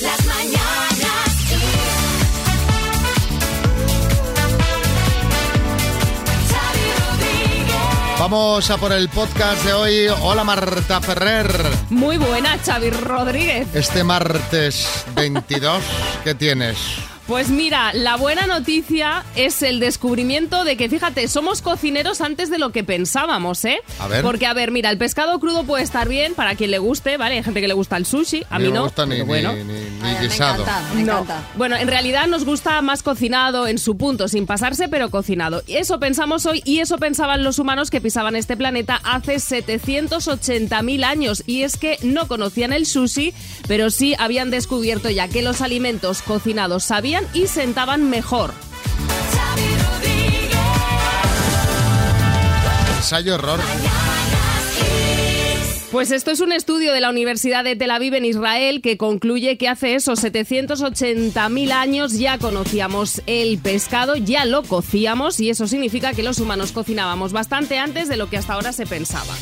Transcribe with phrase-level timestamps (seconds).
[0.00, 1.60] Las mañanas Kiss.
[6.48, 8.18] Xavi Rodríguez.
[8.18, 10.06] Vamos a por el podcast de hoy.
[10.22, 11.52] Hola Marta Ferrer.
[11.90, 13.68] Muy buena, Xavi Rodríguez.
[13.74, 15.82] Este martes 22,
[16.24, 16.78] ¿qué tienes?
[17.30, 22.58] Pues mira, la buena noticia es el descubrimiento de que, fíjate, somos cocineros antes de
[22.58, 23.78] lo que pensábamos, ¿eh?
[24.00, 24.22] A ver.
[24.24, 27.36] Porque, a ver, mira, el pescado crudo puede estar bien para quien le guste, ¿vale?
[27.36, 28.82] Hay gente que le gusta el sushi, a mí no me no.
[28.82, 29.52] gusta ni, bueno.
[29.52, 30.62] ni- ni- ni Ay, me guisado.
[30.64, 31.12] encanta, me No.
[31.12, 31.48] encanta.
[31.54, 35.62] Bueno, en realidad nos gusta más cocinado en su punto, sin pasarse, pero cocinado.
[35.68, 41.04] Y Eso pensamos hoy y eso pensaban los humanos que pisaban este planeta hace 780.000
[41.04, 41.44] años.
[41.46, 43.32] Y es que no conocían el sushi,
[43.68, 48.52] pero sí habían descubierto ya que los alimentos cocinados sabían y sentaban mejor.
[52.96, 53.60] Ensayo error.
[55.90, 59.58] Pues esto es un estudio de la Universidad de Tel Aviv en Israel que concluye
[59.58, 66.12] que hace esos 780.000 años ya conocíamos el pescado, ya lo cocíamos y eso significa
[66.12, 69.34] que los humanos cocinábamos bastante antes de lo que hasta ahora se pensaba.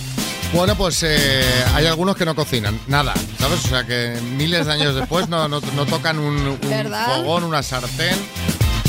[0.53, 3.65] Bueno, pues eh, hay algunos que no cocinan nada, ¿sabes?
[3.67, 6.59] O sea que miles de años después no, no- no tocan un,
[7.07, 8.17] fogón, una sartén.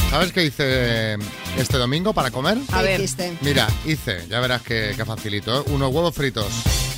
[0.09, 1.13] ¿Sabes qué hice
[1.57, 2.57] este domingo para comer?
[2.71, 3.09] A ¿Qué ver.
[3.41, 5.63] Mira, hice, ya verás que, que facilito, ¿eh?
[5.67, 6.47] unos huevos fritos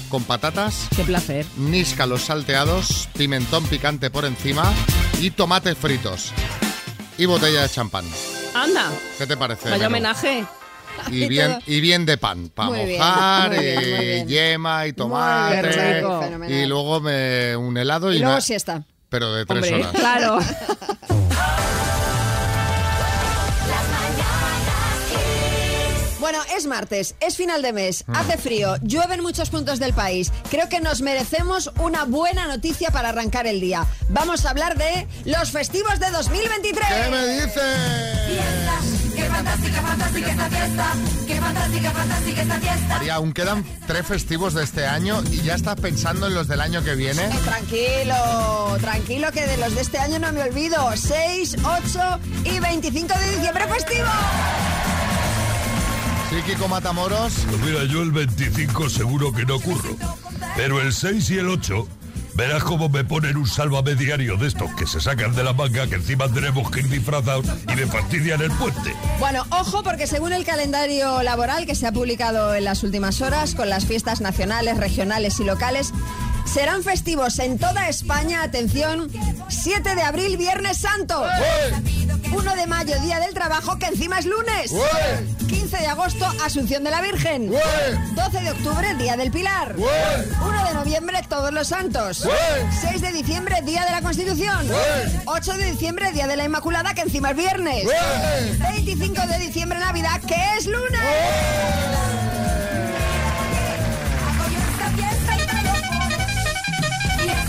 [0.09, 1.45] con patatas, Qué placer.
[1.57, 4.63] níscalos salteados, pimentón picante por encima
[5.19, 6.31] y tomates fritos.
[7.17, 8.05] Y botella de champán.
[8.53, 9.69] Anda, ¿Qué te parece?
[9.69, 10.07] vaya menú?
[10.07, 10.45] homenaje.
[11.09, 14.28] Y bien, y bien de pan, para Muy bien, mojar, muy bien, y muy bien.
[14.28, 16.03] yema y tomate.
[16.50, 18.84] Y luego me, un helado y, Y luego una- siesta.
[19.09, 19.92] Pero de tres Hombre, horas.
[19.94, 20.39] claro.
[26.19, 30.31] Bueno, es martes, es final de mes, hace frío, llueve en muchos puntos del país.
[30.52, 33.88] Creo que nos merecemos una buena noticia para arrancar el día.
[34.09, 36.86] Vamos a hablar de los festivos de 2023.
[36.88, 39.00] ¿Qué me dices?
[39.22, 40.94] Qué fantástica, fantástica esta fiesta.
[41.27, 42.88] Qué fantástica, fantástica esta fiesta.
[42.88, 46.59] María, aún quedan tres festivos de este año y ya estás pensando en los del
[46.59, 47.29] año que viene.
[47.44, 50.91] Tranquilo, tranquilo que de los de este año no me olvido.
[50.95, 54.09] 6, 8 y 25 de diciembre festivo.
[56.31, 57.34] Sí, Kiko Matamoros.
[57.47, 59.97] Pues mira, yo el 25 seguro que no curro.
[60.56, 61.88] Pero el 6 y el 8,
[62.41, 65.85] verás cómo me ponen un sálvame diario de estos que se sacan de la manga,
[65.85, 68.96] que encima tenemos que ir disfrazados y me fastidian el puente.
[69.19, 73.53] Bueno, ojo porque según el calendario laboral que se ha publicado en las últimas horas,
[73.53, 75.94] con las fiestas nacionales, regionales y locales,
[76.46, 79.09] serán festivos en toda España, atención,
[79.50, 81.24] 7 de abril, Viernes Santo.
[82.34, 84.72] 1 de mayo, Día del Trabajo, que encima es lunes.
[85.47, 87.51] 15 de agosto, Asunción de la Virgen.
[87.51, 89.75] 12 de octubre, Día del Pilar.
[89.78, 92.28] 1 de noviembre, Todos los Santos.
[92.81, 94.68] 6 de diciembre, Día de la Constitución.
[95.25, 97.84] 8 de diciembre, Día de la Inmaculada, que encima es viernes.
[98.59, 101.01] 25 de diciembre, Navidad, que es lunes.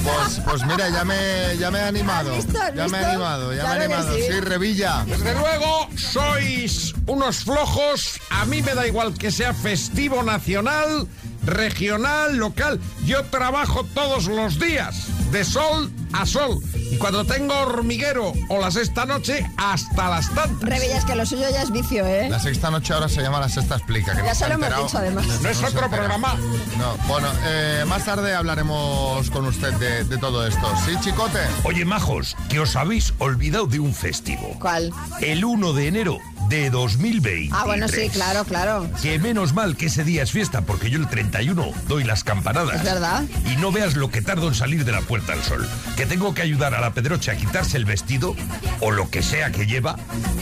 [0.02, 2.30] Pues, pues mira, ya me, ya me he animado.
[2.34, 2.60] ¿Has visto?
[2.60, 4.14] ¿Has Ya me he animado, ya me he animado.
[4.16, 4.22] sí.
[4.30, 5.04] Sí, Revilla.
[5.06, 8.20] Desde luego, sois unos flojos.
[8.30, 11.06] A mí me da igual que sea festivo nacional,
[11.44, 12.80] regional, local.
[13.04, 16.60] Yo trabajo todos los días, de sol a sol.
[16.90, 20.60] Y cuando tengo hormiguero o las esta noche, hasta las tantas.
[20.68, 22.28] Revillas, que lo suyo ya es vicio, ¿eh?
[22.28, 24.12] La sexta noche ahora se llama La Sexta Explica.
[24.12, 25.26] Que Ya no se ha lo hemos dicho, además.
[25.40, 26.34] No es se otro programa.
[26.78, 30.72] No, bueno, eh, más tarde hablaremos con usted de, de todo esto.
[30.86, 31.40] ¿Sí, chicote?
[31.64, 34.56] Oye, majos, que os habéis olvidado de un festivo.
[34.60, 34.92] ¿Cuál?
[35.20, 36.18] El 1 de enero
[36.48, 37.50] de 2020.
[37.54, 38.88] Ah, bueno, sí, claro, claro.
[39.00, 42.76] Que menos mal que ese día es fiesta, porque yo el 31 doy las campanadas.
[42.76, 43.22] Es verdad.
[43.50, 45.68] Y no veas lo que tardo en salir de la puerta al sol.
[45.96, 48.34] Que tengo que ayudar a la Pedroche a quitarse el vestido,
[48.80, 49.96] o lo que sea que lleva.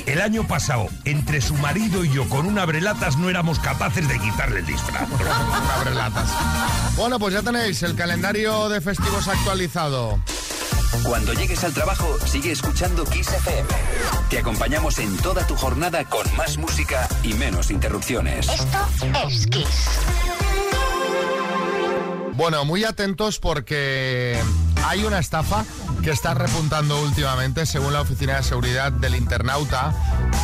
[0.06, 4.19] El año pasado, entre su marido y yo con un abrelatas no éramos capaces de
[4.19, 5.09] quitarle el disfraz.
[6.97, 10.19] Bueno, pues ya tenéis el calendario de festivos actualizado.
[11.04, 13.68] Cuando llegues al trabajo, sigue escuchando Kiss FM.
[14.28, 18.48] Te acompañamos en toda tu jornada con más música y menos interrupciones.
[18.48, 18.89] Esto
[19.27, 20.49] es Kiss.
[22.36, 24.38] Bueno, muy atentos porque
[24.86, 25.65] hay una estafa
[26.03, 29.92] que está repuntando últimamente, según la Oficina de Seguridad del Internauta,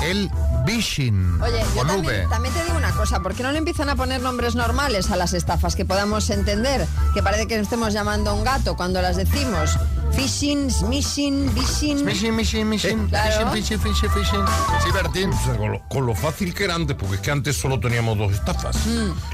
[0.04, 0.30] el
[0.66, 1.40] phishing.
[1.40, 4.20] Oye, yo también, también te digo una cosa, ¿por qué no le empiezan a poner
[4.20, 6.86] nombres normales a las estafas que podamos entender?
[7.14, 9.78] Que parece que estemos llamando a un gato cuando las decimos.
[10.16, 11.98] Phishing, smishing, phishing.
[12.04, 13.50] Phishing, phishing, phishing, Claro.
[13.52, 14.82] phishing, phishing, phishing, phishing.
[14.82, 15.30] Sí, Bertín.
[15.32, 17.78] O sea, con, lo, con lo fácil que era antes, porque es que antes solo
[17.80, 18.76] teníamos dos estafas.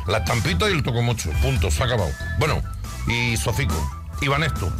[0.06, 1.30] La estampita y el tocomocho.
[1.40, 2.10] Punto, se ha acabado.
[2.38, 2.60] Bueno,
[3.06, 3.74] y Sofico,
[4.20, 4.72] y Vanesto.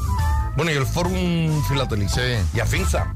[0.57, 2.21] Bueno, y el Fórum Filatelista.
[2.21, 2.45] Sí.
[2.55, 3.15] Y Afinza.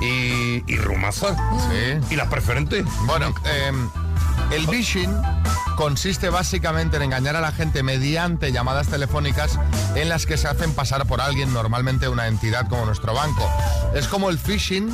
[0.00, 1.34] Y, y Rumaza.
[1.68, 2.14] Sí.
[2.14, 2.84] Y las preferentes.
[3.06, 3.72] Bueno, eh,
[4.50, 5.14] el phishing
[5.76, 9.58] consiste básicamente en engañar a la gente mediante llamadas telefónicas
[9.94, 13.48] en las que se hacen pasar por alguien, normalmente una entidad como nuestro banco.
[13.94, 14.92] Es como el phishing,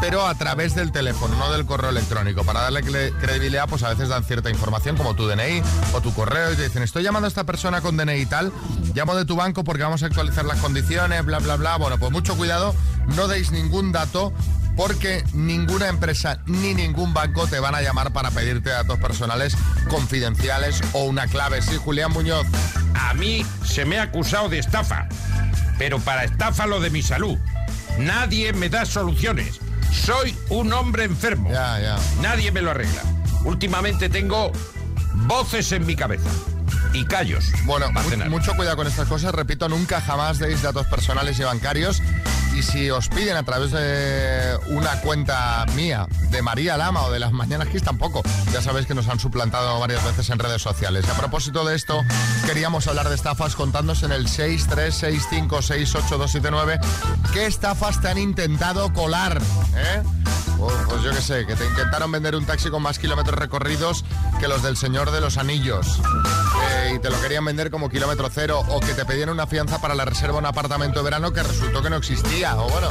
[0.00, 2.44] pero a través del teléfono, no del correo electrónico.
[2.44, 5.62] Para darle cre- credibilidad, pues a veces dan cierta información como tu DNI
[5.94, 8.52] o tu correo y te dicen, estoy llamando a esta persona con DNI y tal,
[8.94, 11.76] llamo de tu banco porque vamos a actualizar las condiciones, bla, bla, bla.
[11.76, 12.74] Bueno, pues mucho cuidado,
[13.16, 14.32] no deis ningún dato
[14.76, 19.56] porque ninguna empresa ni ningún banco te van a llamar para pedirte datos personales
[19.88, 21.62] confidenciales o una clave.
[21.62, 22.46] Sí, Julián Muñoz.
[22.94, 25.08] A mí se me ha acusado de estafa,
[25.78, 27.38] pero para estafa lo de mi salud.
[27.98, 29.60] Nadie me da soluciones.
[29.92, 31.50] Soy un hombre enfermo.
[31.50, 31.96] Ya, ya.
[32.22, 33.02] Nadie me lo arregla.
[33.44, 34.52] Últimamente tengo
[35.26, 36.30] voces en mi cabeza
[36.92, 37.50] y callos.
[37.64, 38.00] Bueno, mu-
[38.30, 39.32] mucho cuidado con estas cosas.
[39.34, 42.00] Repito, nunca jamás deis datos personales y bancarios.
[42.54, 47.20] Y si os piden a través de una cuenta mía, de María Lama o de
[47.20, 48.22] las Mañanas Kiss, tampoco.
[48.52, 51.04] Ya sabéis que nos han suplantado varias veces en redes sociales.
[51.06, 52.02] Y a propósito de esto,
[52.46, 56.80] queríamos hablar de estafas contándonos en el 636568279
[57.32, 59.40] qué estafas te han intentado colar.
[59.76, 60.02] ¿eh?
[60.60, 64.04] Pues, pues yo qué sé, que te intentaron vender un taxi con más kilómetros recorridos
[64.38, 66.00] que los del Señor de los Anillos.
[66.62, 68.60] Eh, y te lo querían vender como kilómetro cero.
[68.68, 71.42] O que te pedían una fianza para la reserva de un apartamento de verano que
[71.42, 72.60] resultó que no existía.
[72.60, 72.88] O bueno,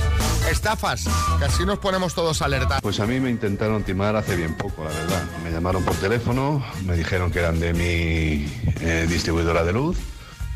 [0.49, 1.05] estafas,
[1.37, 2.79] que así nos ponemos todos alerta.
[2.81, 5.23] Pues a mí me intentaron timar hace bien poco, la verdad.
[5.43, 8.51] Me llamaron por teléfono, me dijeron que eran de mi
[8.81, 9.97] eh, distribuidora de luz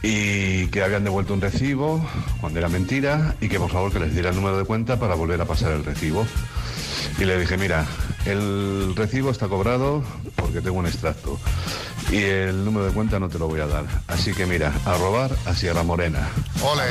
[0.01, 2.05] y que habían devuelto un recibo
[2.41, 5.15] cuando era mentira y que por favor que les diera el número de cuenta para
[5.15, 6.25] volver a pasar el recibo.
[7.23, 7.85] Y le dije, mira,
[8.25, 10.03] el recibo está cobrado
[10.35, 11.39] porque tengo un extracto
[12.11, 13.85] y el número de cuenta no te lo voy a dar.
[14.09, 16.27] Así que mira, a robar a Sierra Morena.
[16.61, 16.83] Ole,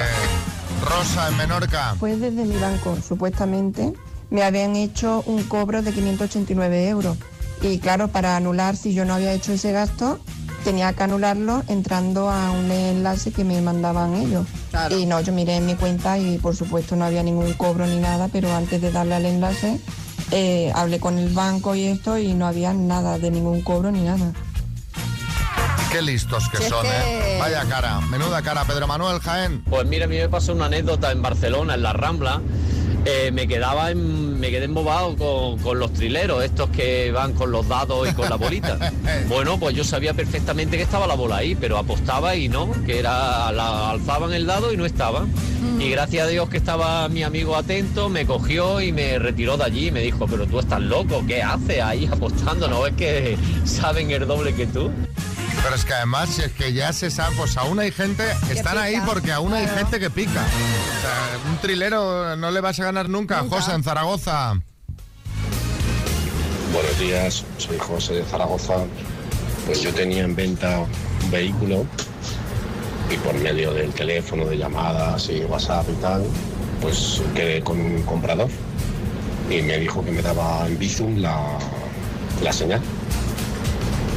[0.83, 1.97] Rosa en Menorca.
[2.01, 3.93] Pues desde mi banco, supuestamente,
[4.31, 7.19] me habían hecho un cobro de 589 euros.
[7.61, 10.19] Y claro, para anular, si yo no había hecho ese gasto,
[10.65, 14.47] tenía que anularlo entrando a un enlace que me mandaban ellos.
[14.71, 14.99] Claro.
[14.99, 17.99] Y no, yo miré en mi cuenta y por supuesto no había ningún cobro ni
[17.99, 19.79] nada, pero antes de darle al enlace,
[20.33, 24.01] eh, hablé con el banco y esto y no había nada de ningún cobro ni
[24.03, 24.33] nada.
[25.91, 26.89] Qué listos que Si es son, que-
[27.37, 27.39] ¿eh?
[27.39, 28.65] Vaya cara, menuda cara.
[28.65, 29.63] Pedro Manuel Jaén.
[29.69, 32.41] Pues mira, a mí me pasó una anécdota en Barcelona, en la Rambla.
[33.05, 37.51] Eh, me quedaba en- me quedé embobado con, con los trileros, estos que van con
[37.51, 38.79] los dados y con la bolita.
[39.29, 43.01] bueno, pues yo sabía perfectamente que estaba la bola ahí, pero apostaba y no, que
[43.01, 45.27] era la, alzaban el dado y no estaba.
[45.81, 49.65] Y gracias a Dios que estaba mi amigo atento, me cogió y me retiró de
[49.65, 52.69] allí y me dijo, pero tú estás loco, ¿qué haces ahí apostando?
[52.69, 54.91] ¿No ves que saben el doble que tú?
[55.63, 58.79] Pero es que además, si es que ya se sabe, pues aún hay gente, están
[58.79, 60.31] ahí porque aún hay gente que pica.
[60.41, 63.43] O sea, un trilero no le vas a ganar nunca.
[63.43, 63.57] Nunca.
[63.57, 64.55] José en Zaragoza.
[66.73, 68.75] Buenos días, soy José de Zaragoza.
[69.67, 70.79] Pues yo tenía en venta
[71.23, 71.87] un vehículo
[73.11, 76.25] y por medio del teléfono, de llamadas y WhatsApp y tal,
[76.81, 78.49] pues quedé con un comprador
[79.51, 81.59] y me dijo que me daba en Bizum la,
[82.43, 82.81] la señal.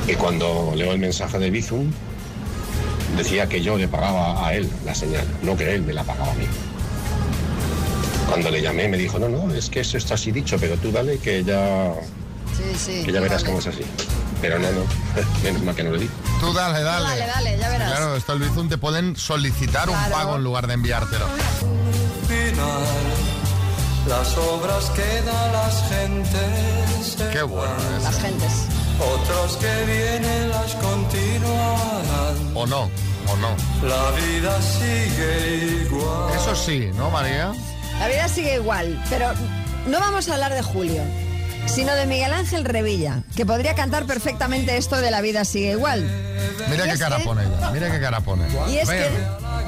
[0.07, 1.91] Y cuando leo el mensaje de Bizum,
[3.17, 6.31] decía que yo le pagaba a él la señal, no que él me la pagaba
[6.31, 6.45] a mí.
[8.29, 10.91] Cuando le llamé me dijo, no, no, es que eso está así dicho, pero tú
[10.91, 11.91] dale que ya
[12.55, 13.03] Sí, sí.
[13.03, 13.45] que ya verás vale.
[13.45, 13.81] cómo es así.
[14.41, 14.81] Pero no, no,
[15.43, 16.09] menos mal que no lo di.
[16.39, 17.07] Tú dale, dale.
[17.07, 17.91] Dale, dale, ya verás.
[17.91, 21.25] Claro, esto el Bizum te pueden solicitar un pago en lugar de enviártelo.
[24.07, 27.17] Las obras que da las gentes.
[27.31, 27.73] Qué bueno.
[28.03, 28.67] Las gentes.
[28.99, 32.51] Otros que vienen las continuarán.
[32.55, 33.87] O no, o no.
[33.87, 36.33] La vida sigue igual.
[36.35, 37.51] Eso sí, ¿no, María?
[37.99, 39.31] La vida sigue igual, pero
[39.87, 41.01] no vamos a hablar de Julio,
[41.65, 46.01] sino de Miguel Ángel Revilla, que podría cantar perfectamente esto de La vida sigue igual.
[46.69, 47.71] Mira Y qué cara que- pone ella.
[47.71, 48.43] Mira qué cara pone.
[48.69, 49.09] Y es que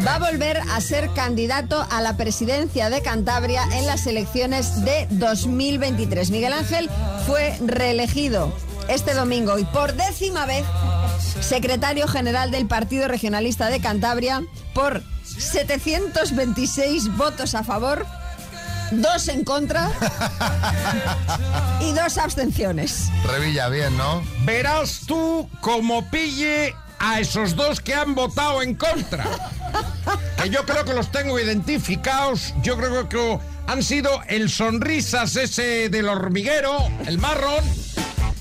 [0.05, 5.07] va a volver a ser candidato a la presidencia de Cantabria en las elecciones de
[5.11, 6.29] 2023.
[6.31, 6.89] Miguel Ángel
[7.25, 8.53] fue reelegido
[8.89, 10.65] este domingo y por décima vez
[11.41, 18.05] secretario general del Partido Regionalista de Cantabria por 726 votos a favor,
[18.91, 19.91] dos en contra
[21.81, 23.09] y dos abstenciones.
[23.25, 24.23] Revilla, bien, ¿no?
[24.45, 29.25] Verás tú cómo pille a esos dos que han votado en contra.
[30.41, 32.53] Que yo creo que los tengo identificados.
[32.63, 37.63] Yo creo que han sido el sonrisas ese del hormiguero, el marrón,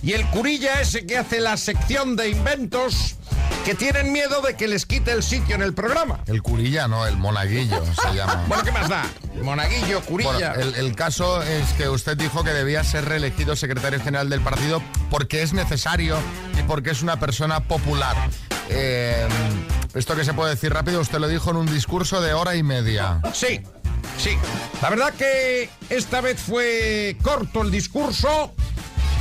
[0.07, 3.17] y el curilla ese que hace la sección de inventos,
[3.65, 6.21] que tienen miedo de que les quite el sitio en el programa.
[6.27, 8.45] El curilla, no, el monaguillo se llama.
[8.47, 9.05] Bueno, ¿qué más da?
[9.43, 10.53] Monaguillo, curilla.
[10.55, 14.43] Bueno, el, el caso es que usted dijo que debía ser reelegido secretario general del
[14.43, 16.17] partido porque es necesario
[16.57, 18.15] y porque es una persona popular.
[18.69, 19.27] Eh,
[19.95, 22.63] esto que se puede decir rápido, usted lo dijo en un discurso de hora y
[22.63, 23.21] media.
[23.35, 23.61] Sí,
[24.19, 24.39] sí.
[24.83, 28.55] La verdad que esta vez fue corto el discurso.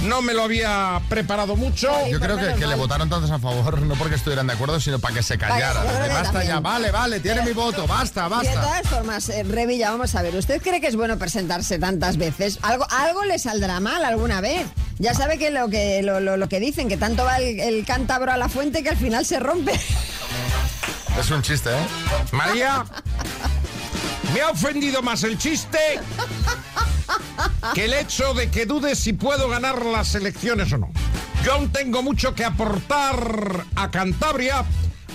[0.07, 1.91] No me lo había preparado mucho.
[2.09, 4.99] Yo creo que, que le votaron tantos a favor, no porque estuvieran de acuerdo, sino
[4.99, 5.81] para que se callara.
[5.81, 6.47] que Basta también.
[6.47, 8.61] ya, vale, vale, tiene mi voto, basta, Y de basta.
[8.61, 12.59] todas formas, eh, Revilla, vamos a ver, ¿usted cree que es bueno presentarse tantas veces?
[12.61, 14.67] ¿Algo, algo le saldrá mal alguna vez?
[14.99, 17.85] Ya sabe que lo que, lo, lo- lo que dicen, que tanto va el, el
[17.85, 19.73] cántabro a la fuente que al final se rompe.
[21.19, 21.87] Es un chiste, ¿eh?
[22.31, 22.85] María,
[24.33, 25.79] me ha ofendido más el chiste
[27.73, 30.91] que el hecho de que dudes si puedo ganar las elecciones o no.
[31.43, 34.65] Yo aún tengo mucho que aportar a Cantabria,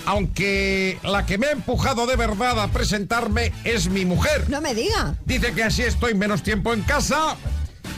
[0.05, 4.49] aunque la que me ha empujado de verdad a presentarme es mi mujer.
[4.49, 5.15] No me diga.
[5.25, 7.35] Dice que así estoy menos tiempo en casa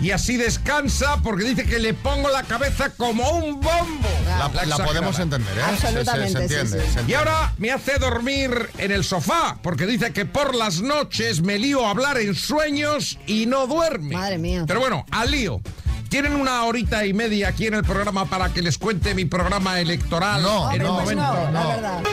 [0.02, 4.10] y así descansa porque dice que le pongo la cabeza como un bombo.
[4.26, 5.62] La, la podemos entender, ¿eh?
[5.62, 6.86] Se- se- Se, Absolutamente, sí, entiende.
[6.88, 6.94] sí.
[7.06, 11.42] se Y ahora me hace dormir en el sofá, porque dice que por las noches
[11.42, 14.16] me lío a hablar en sueños y no duerme.
[14.16, 14.64] Madre mía.
[14.68, 15.62] Pero bueno, al lío.
[16.10, 19.80] Tienen una horita y media aquí en el programa para que les cuente mi programa
[19.80, 21.34] electoral No, en Hombre, un pues momento.
[21.34, 21.68] no, la no.
[21.70, 22.04] verdad.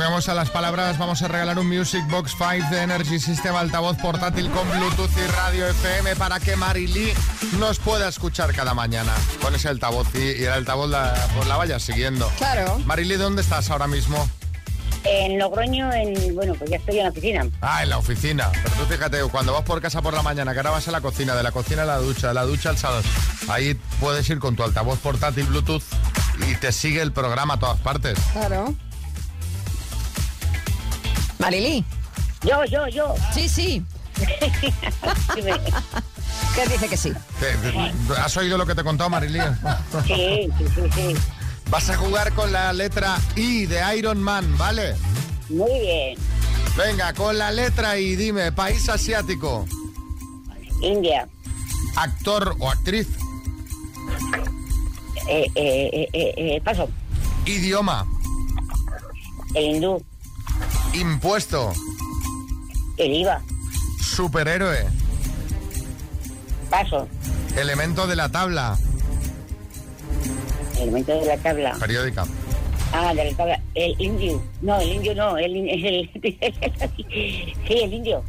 [0.00, 3.98] Juguemos a las palabras, vamos a regalar un Music Box 5 de Energy System altavoz
[3.98, 7.12] portátil con Bluetooth y radio FM para que Marilí
[7.58, 11.58] nos pueda escuchar cada mañana con ese altavoz y, y el altavoz la, pues la
[11.58, 12.32] vaya siguiendo.
[12.38, 12.78] Claro.
[12.86, 14.26] Marilí, ¿dónde estás ahora mismo?
[15.04, 17.46] En Logroño, en, bueno, pues ya estoy en la oficina.
[17.60, 18.50] Ah, en la oficina.
[18.52, 21.02] Pero tú fíjate, cuando vas por casa por la mañana, que ahora vas a la
[21.02, 23.02] cocina, de la cocina a la ducha, de la ducha al salón,
[23.50, 25.82] ahí puedes ir con tu altavoz portátil Bluetooth
[26.48, 28.18] y te sigue el programa a todas partes.
[28.32, 28.74] Claro.
[31.40, 31.84] Marilí.
[32.42, 33.14] Yo, yo, yo.
[33.34, 33.84] Sí, sí.
[36.54, 37.12] ¿Qué dice que sí?
[37.38, 39.40] ¿Te- te- ¿Has oído lo que te contado, Marilí?
[40.06, 41.14] Sí, sí, sí, sí.
[41.70, 44.94] Vas a jugar con la letra I de Iron Man, ¿vale?
[45.48, 46.18] Muy bien.
[46.76, 49.66] Venga, con la letra I, dime, país asiático,
[50.82, 51.28] India.
[51.96, 53.08] actor o actriz,
[55.28, 56.88] Eh, eh, eh, eh, eh, paso.
[57.46, 58.04] idioma,
[59.54, 60.02] El hindú.
[60.94, 61.72] Impuesto,
[62.96, 63.40] El IVA.
[64.02, 64.86] superhéroe,
[66.70, 67.08] Paso.
[67.56, 68.78] elemento de la tabla,
[70.78, 71.74] Elemento de la tabla.
[71.78, 72.24] periódica.
[72.92, 73.60] Ah, de la tabla.
[73.74, 74.42] El indio.
[74.62, 75.36] No, el indio no.
[75.38, 76.10] El, el-
[77.68, 78.24] sí, el indio.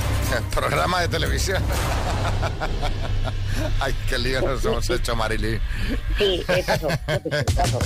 [0.54, 1.62] Programa de televisión.
[3.80, 5.58] Ay, qué lío nos hemos hecho, Marilí.
[6.18, 6.88] Sí, paso.
[7.54, 7.78] paso.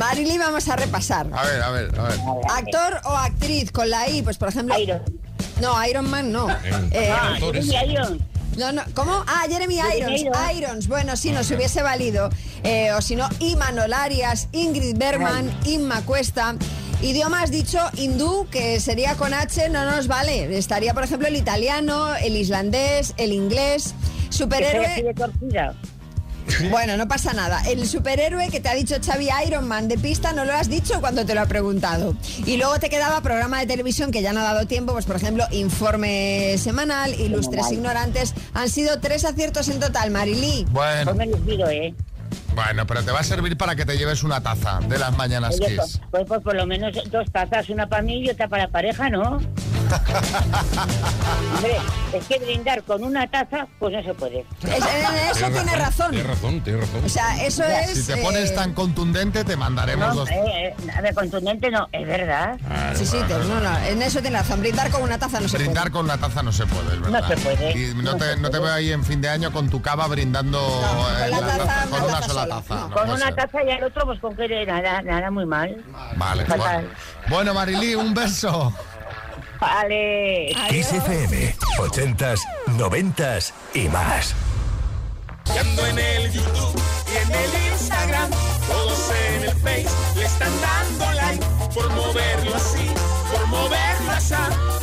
[0.00, 1.26] Marilí, vamos a repasar.
[1.32, 2.18] A ver, a ver, a ver.
[2.50, 4.78] Actor o actriz con la I, pues por ejemplo.
[4.78, 5.02] Iron.
[5.60, 6.48] No, Iron Man no.
[6.90, 8.26] Eh, Ah, Jeremy Iron.
[8.56, 9.22] no, no, ¿Cómo?
[9.26, 10.20] Ah, Jeremy Irons.
[10.22, 10.38] Irons.
[10.56, 10.88] Irons.
[10.88, 12.30] Bueno, sí, nos hubiese valido.
[12.64, 16.54] Eh, o si no, Imanol Arias, Ingrid Bergman, Inma Cuesta.
[17.02, 20.56] Idioma has dicho hindú, que sería con H, no nos vale.
[20.56, 23.94] Estaría, por ejemplo, el italiano, el islandés, el inglés.
[23.94, 25.14] Que soy así Superhéroe.
[26.70, 27.62] Bueno, no pasa nada.
[27.68, 31.00] El superhéroe que te ha dicho Xavi Iron Man de pista no lo has dicho
[31.00, 32.14] cuando te lo ha preguntado.
[32.46, 35.16] Y luego te quedaba programa de televisión que ya no ha dado tiempo, pues por
[35.16, 37.72] ejemplo, informe semanal, ilustres Semanal.
[37.74, 38.34] ignorantes.
[38.54, 40.66] Han sido tres aciertos en total, Marilí.
[40.70, 41.94] Bueno, Pues me ¿eh?
[42.54, 45.54] bueno, pero te va a servir para que te lleves una taza de las mañanas
[45.56, 45.76] Oye, Kiss.
[45.78, 48.70] pues, pues, pues por lo menos dos tazas, una para mí y otra para la
[48.70, 49.40] pareja, ¿no?
[51.54, 51.76] Hombre,
[52.12, 54.40] es que brindar con una taza, pues no se puede.
[54.62, 56.10] Es- en eso tiene razón.
[56.10, 57.04] Tienes razón, tienes razón.
[57.04, 58.04] O sea, eso es.
[58.04, 60.30] Si te pones eh, tan contundente, te mandaremos No, dos.
[60.30, 62.58] eh, eh, a ver, contundente no, es verdad.
[62.94, 64.60] Sí, sí, te- no, no, en eso tiene razón.
[64.60, 65.92] Brindar con una taza no se Brindar puede.
[65.92, 67.28] con una taza no se puede, es verdad.
[67.28, 69.68] se puede, Y no, no te, no te veo ahí en fin de año con
[69.70, 72.74] tu cava brindando con eh, la taza, con una taza sola taza.
[72.74, 72.88] no.
[72.88, 73.34] no Con una ser.
[73.34, 75.84] taza y al otro, pues con que nada, nada muy mal.
[76.16, 76.58] Vale, Fatal.
[76.84, 76.88] bueno.
[77.28, 78.72] Bueno, Marilí, un beso.
[79.60, 80.54] Vale.
[80.70, 82.40] Kiss FM, 80s,
[82.78, 84.34] 90s y más.
[85.54, 88.30] Y ando en el YouTube y en el Instagram,
[88.68, 92.86] todos en el Face le están dando like por moverlo así,
[93.32, 94.34] por moverlo así,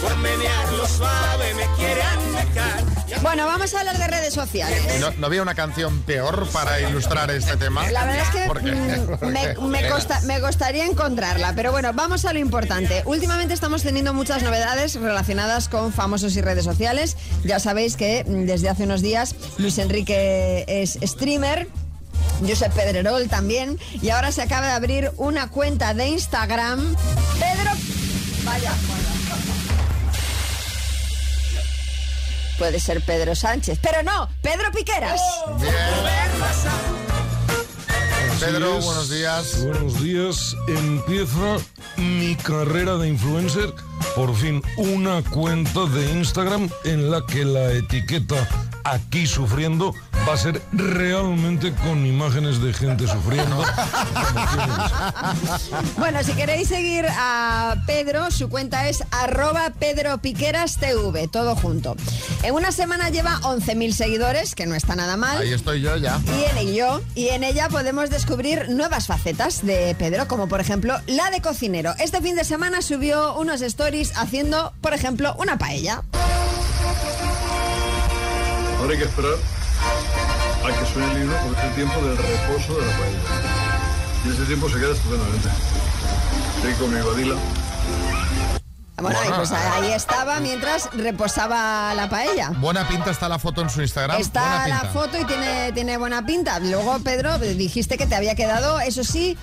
[0.02, 2.97] por menearlo suave, me quieren dejar.
[3.22, 5.00] Bueno, vamos a hablar de redes sociales.
[5.00, 7.90] ¿No, no había una canción peor para ilustrar este tema?
[7.92, 8.72] La verdad es que ¿Por qué?
[8.72, 13.02] mm, me, me costa- me costaría encontrarla, pero bueno, vamos a lo importante.
[13.06, 17.18] Últimamente estamos teniendo muchas novedades relacionadas con famosos y redes sociales.
[17.44, 21.68] Ya sabéis que mm, desde hace unos días Luis Enrique es streamer.
[22.48, 26.96] Josep Pedrerol también, y ahora se acaba de abrir una cuenta de Instagram.
[27.40, 27.72] Pedro...
[28.46, 28.72] Vaya.
[32.58, 35.22] Puede ser Pedro Sánchez, pero no, Pedro Piqueras.
[38.40, 39.64] Pedro, buenos días.
[39.64, 40.56] Buenos días.
[40.68, 41.58] Empieza
[41.98, 43.74] mi carrera de influencer.
[44.16, 48.48] Por fin, una cuenta de Instagram en la que la etiqueta
[48.84, 49.94] aquí sufriendo
[50.28, 53.64] va a ser realmente con imágenes de gente sufriendo.
[55.98, 61.96] Bueno, si queréis seguir a Pedro, su cuenta es arroba Pedro Piqueras TV, todo junto.
[62.44, 65.42] En una semana lleva 11.000 seguidores, que no está nada mal.
[65.42, 66.20] Ahí estoy yo ya.
[66.26, 71.00] Y en ello, y en ella podemos descubrir nuevas facetas de Pedro, como por ejemplo
[71.08, 71.94] la de cocinero.
[72.00, 76.04] Este fin de semana subió unos stories haciendo, por ejemplo, una paella.
[78.80, 79.34] Ahora hay que esperar
[80.64, 83.20] a que suene el libro porque es el tiempo del reposo de la paella.
[84.26, 85.50] Y ese tiempo se queda estupendamente.
[86.58, 87.36] Estoy con mi badila.
[89.00, 92.50] Bueno, y pues ahí estaba mientras reposaba la paella.
[92.58, 94.20] Buena pinta está la foto en su Instagram.
[94.20, 94.90] Está Buena la pinta.
[94.94, 96.58] foto y tiene, tiene buena pinta.
[96.60, 99.38] Luego, Pedro, dijiste que te había quedado, eso sí,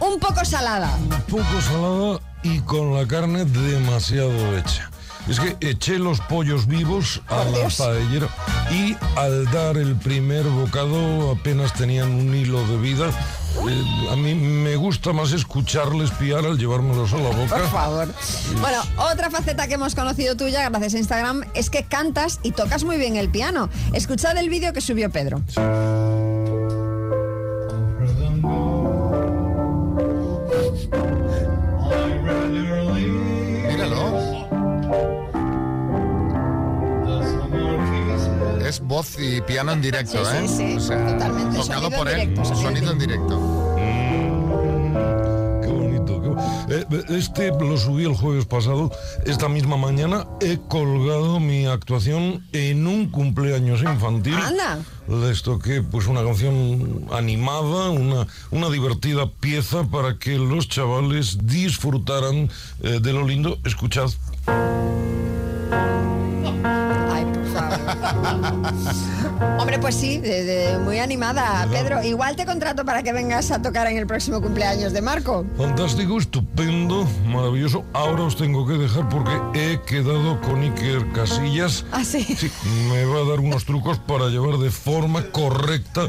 [0.00, 0.90] un poco salada.
[1.30, 4.90] poco salada y con la carne demasiado hecha.
[5.28, 8.28] Es que eché los pollos vivos a la paellera
[8.70, 13.10] y al dar el primer bocado apenas tenían un hilo de vida.
[13.68, 17.56] Eh, a mí me gusta más escucharles piar al llevármelos a la boca.
[17.56, 18.08] Por favor.
[18.60, 18.82] Bueno,
[19.12, 22.96] otra faceta que hemos conocido tuya gracias a Instagram es que cantas y tocas muy
[22.96, 23.68] bien el piano.
[23.92, 25.42] Escuchad el vídeo que subió Pedro.
[39.36, 40.48] Y piano en directo, Sí, ¿eh?
[40.48, 41.56] sí, sí, O sea, totalmente.
[41.58, 42.14] Tocado Sonido por él.
[42.20, 43.74] directo, sonido en Sonido en directo.
[45.62, 46.22] Qué bonito.
[46.22, 46.38] qué bo-
[46.70, 46.84] Eh,
[47.18, 48.90] Este lo subí el jueves pasado.
[49.26, 54.34] Esta misma mañana he colgado mi actuación en un cumpleaños infantil.
[54.34, 54.78] Anda.
[55.08, 62.50] Les toqué pues una canción animada, una, una divertida pieza para que los chavales disfrutaran
[62.82, 63.58] eh, de lo lindo.
[63.64, 64.10] Escuchad.
[69.58, 71.66] Hombre, pues sí, de- de- muy animada.
[71.70, 75.44] Pedro, igual te contrato para que vengas a tocar en el próximo cumpleaños de Marco.
[75.56, 77.84] Fantástico, estupendo, maravilloso.
[77.92, 81.84] Ahora os tengo que dejar porque he quedado con Iker Casillas.
[81.92, 82.26] ¿Ah, sí?
[82.90, 86.08] me va a dar unos trucos para llevar de forma correcta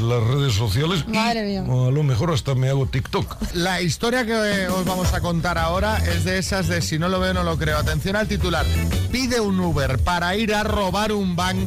[0.00, 1.04] las redes sociales.
[1.06, 1.60] y Madre mía.
[1.62, 3.36] A lo mejor hasta me hago TikTok.
[3.54, 7.20] La historia que os vamos a contar ahora es de esas de si no lo
[7.20, 7.78] veo no lo creo.
[7.78, 8.64] Atención al titular.
[9.10, 11.57] Pide un Uber para ir a robar un banco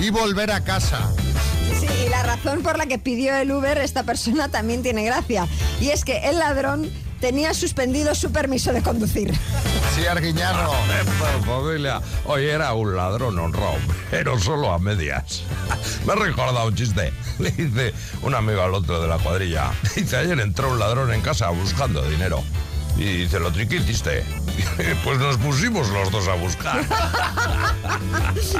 [0.00, 1.10] y volver a casa.
[1.78, 5.46] Sí, y la razón por la que pidió el Uber esta persona también tiene gracia.
[5.80, 9.32] Y es que el ladrón tenía suspendido su permiso de conducir.
[9.94, 10.02] Sí,
[11.44, 13.76] familia, hoy era un ladrón honrado,
[14.10, 15.42] pero solo a medias.
[16.06, 17.12] Me ha recordado un chiste.
[17.38, 19.70] Le dice un amigo al otro de la cuadrilla.
[19.94, 22.42] Dice, ayer entró un ladrón en casa buscando dinero.
[22.96, 24.24] Y dice, ¿lo triqui hiciste?
[25.04, 26.84] Pues nos pusimos los dos a buscar.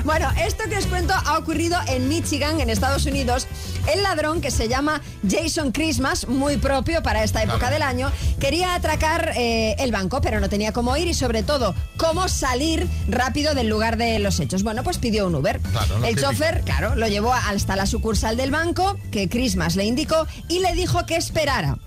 [0.05, 3.47] Bueno, esto que os cuento ha ocurrido en Michigan, en Estados Unidos.
[3.93, 8.75] El ladrón, que se llama Jason Christmas, muy propio para esta época del año, quería
[8.75, 13.55] atracar eh, el banco, pero no tenía cómo ir y sobre todo cómo salir rápido
[13.55, 14.63] del lugar de los hechos.
[14.63, 15.61] Bueno, pues pidió un Uber.
[15.61, 16.31] Claro, el típico.
[16.31, 20.75] chofer, claro, lo llevó hasta la sucursal del banco, que Christmas le indicó, y le
[20.75, 21.79] dijo que esperara.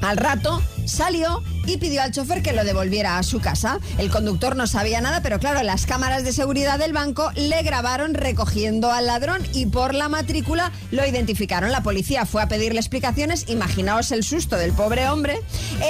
[0.00, 3.78] Al rato salió y pidió al chofer que lo devolviera a su casa.
[3.98, 8.14] El conductor no sabía nada, pero claro, las cámaras de seguridad del banco le grabaron
[8.14, 11.72] recogiendo al ladrón y por la matrícula lo identificaron.
[11.72, 13.44] La policía fue a pedirle explicaciones.
[13.48, 15.40] Imaginaos el susto del pobre hombre.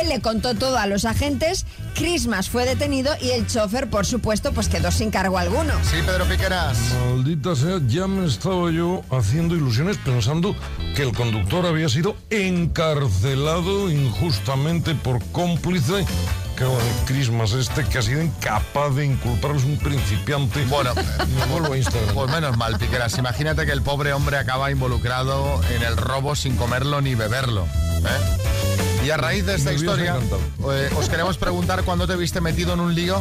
[0.00, 1.66] Él le contó todo a los agentes.
[1.94, 5.72] Christmas fue detenido y el chofer, por supuesto, pues quedó sin cargo alguno.
[5.82, 6.78] Sí, Pedro Piqueras.
[7.08, 10.54] Maldita sea, ya me estaba yo haciendo ilusiones pensando
[10.94, 15.61] que el conductor había sido encarcelado injustamente por cómplice.
[16.62, 20.64] El Christmas este que ha sido incapaz de inculparles un principiante.
[20.66, 20.94] Bueno,
[21.36, 22.14] me vuelvo a Instagram.
[22.14, 23.18] Pues menos mal, Piqueras.
[23.18, 27.64] Imagínate que el pobre hombre acaba involucrado en el robo sin comerlo ni beberlo.
[27.64, 29.06] ¿eh?
[29.06, 30.16] Y a raíz de esta historia,
[30.70, 33.20] eh, os queremos preguntar cuándo te viste metido en un lío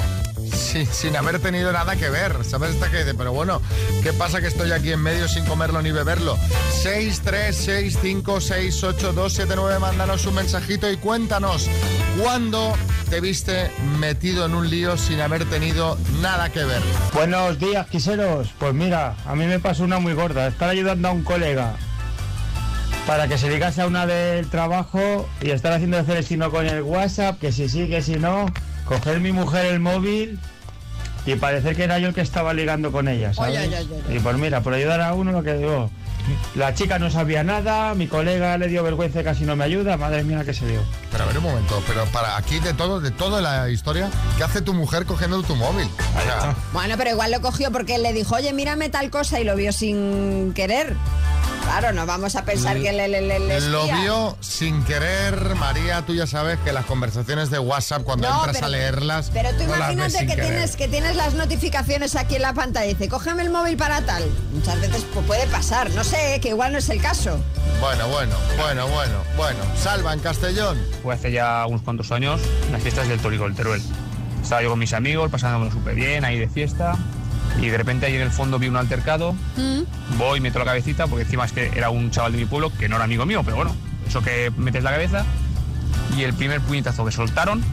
[0.54, 2.46] sin, sin haber tenido nada que ver.
[2.46, 3.16] ¿Sabes esta que dice?
[3.16, 3.60] Pero bueno,
[4.04, 6.38] ¿qué pasa que estoy aquí en medio sin comerlo ni beberlo?
[6.84, 11.68] 6, 3, 6, 5, 6, 8, 2, 7, 9, mándanos un mensajito y cuéntanos
[12.20, 12.74] cuándo
[13.10, 16.82] te viste metido en un lío sin haber tenido nada que ver.
[17.14, 18.50] Buenos días, quiseros.
[18.60, 20.48] Pues mira, a mí me pasó una muy gorda.
[20.48, 21.76] Estar ayudando a un colega
[23.08, 26.84] para que se ligase a una del trabajo y estar haciendo el celestino con el
[26.84, 28.46] WhatsApp, que si sí, que si no,
[28.86, 30.40] coger mi mujer el móvil
[31.26, 33.70] y parecer que era yo el que estaba ligando con ella, ¿sabes?
[34.10, 35.90] Y pues mira, por ayudar a uno lo que digo,
[36.56, 39.98] la chica no sabía nada, mi colega le dio vergüenza y casi no me ayuda,
[39.98, 40.82] madre mía que se dio.
[41.12, 44.44] Pero a ver un momento, pero para aquí de todo, de toda la historia, ¿qué
[44.44, 45.88] hace tu mujer cogiendo tu móvil?
[46.74, 49.56] Bueno, pero igual lo cogió porque él le dijo, oye, mírame tal cosa y lo
[49.56, 50.96] vio sin querer.
[51.72, 56.02] Claro, no vamos a pensar que le, le, le- le Lo vio sin querer, María,
[56.06, 59.50] tú ya sabes que las conversaciones de WhatsApp, cuando No, entras pero- a leerlas, Pero
[59.52, 60.50] tú no las ves imagínate sin que querer.
[60.50, 64.02] tienes, que tienes las notificaciones aquí en la pantalla y dice, cógeme el móvil para
[64.02, 64.24] tal.
[64.54, 67.40] Muchas veces pues, puede pasar, no sé, que igual no es el caso.
[67.80, 69.60] Bueno, bueno, bueno, bueno, bueno.
[69.82, 70.78] Salva en Castellón.
[71.04, 73.82] Fue hace ya unos cuantos años, en las fiestas del Tórico del Teruel.
[74.44, 76.98] Estaba yo con mis amigos, pasándomelo súper bien, ahí de fiesta,
[77.60, 79.36] y de repente ahí en el fondo vi un altercado,
[80.18, 82.88] voy, meto la cabecita, porque encima es que era un chaval de mi pueblo que
[82.90, 83.76] no era amigo mío, pero bueno,
[84.08, 85.26] eso que metes la cabeza,
[86.18, 87.64] y el primer puñetazo que soltaron,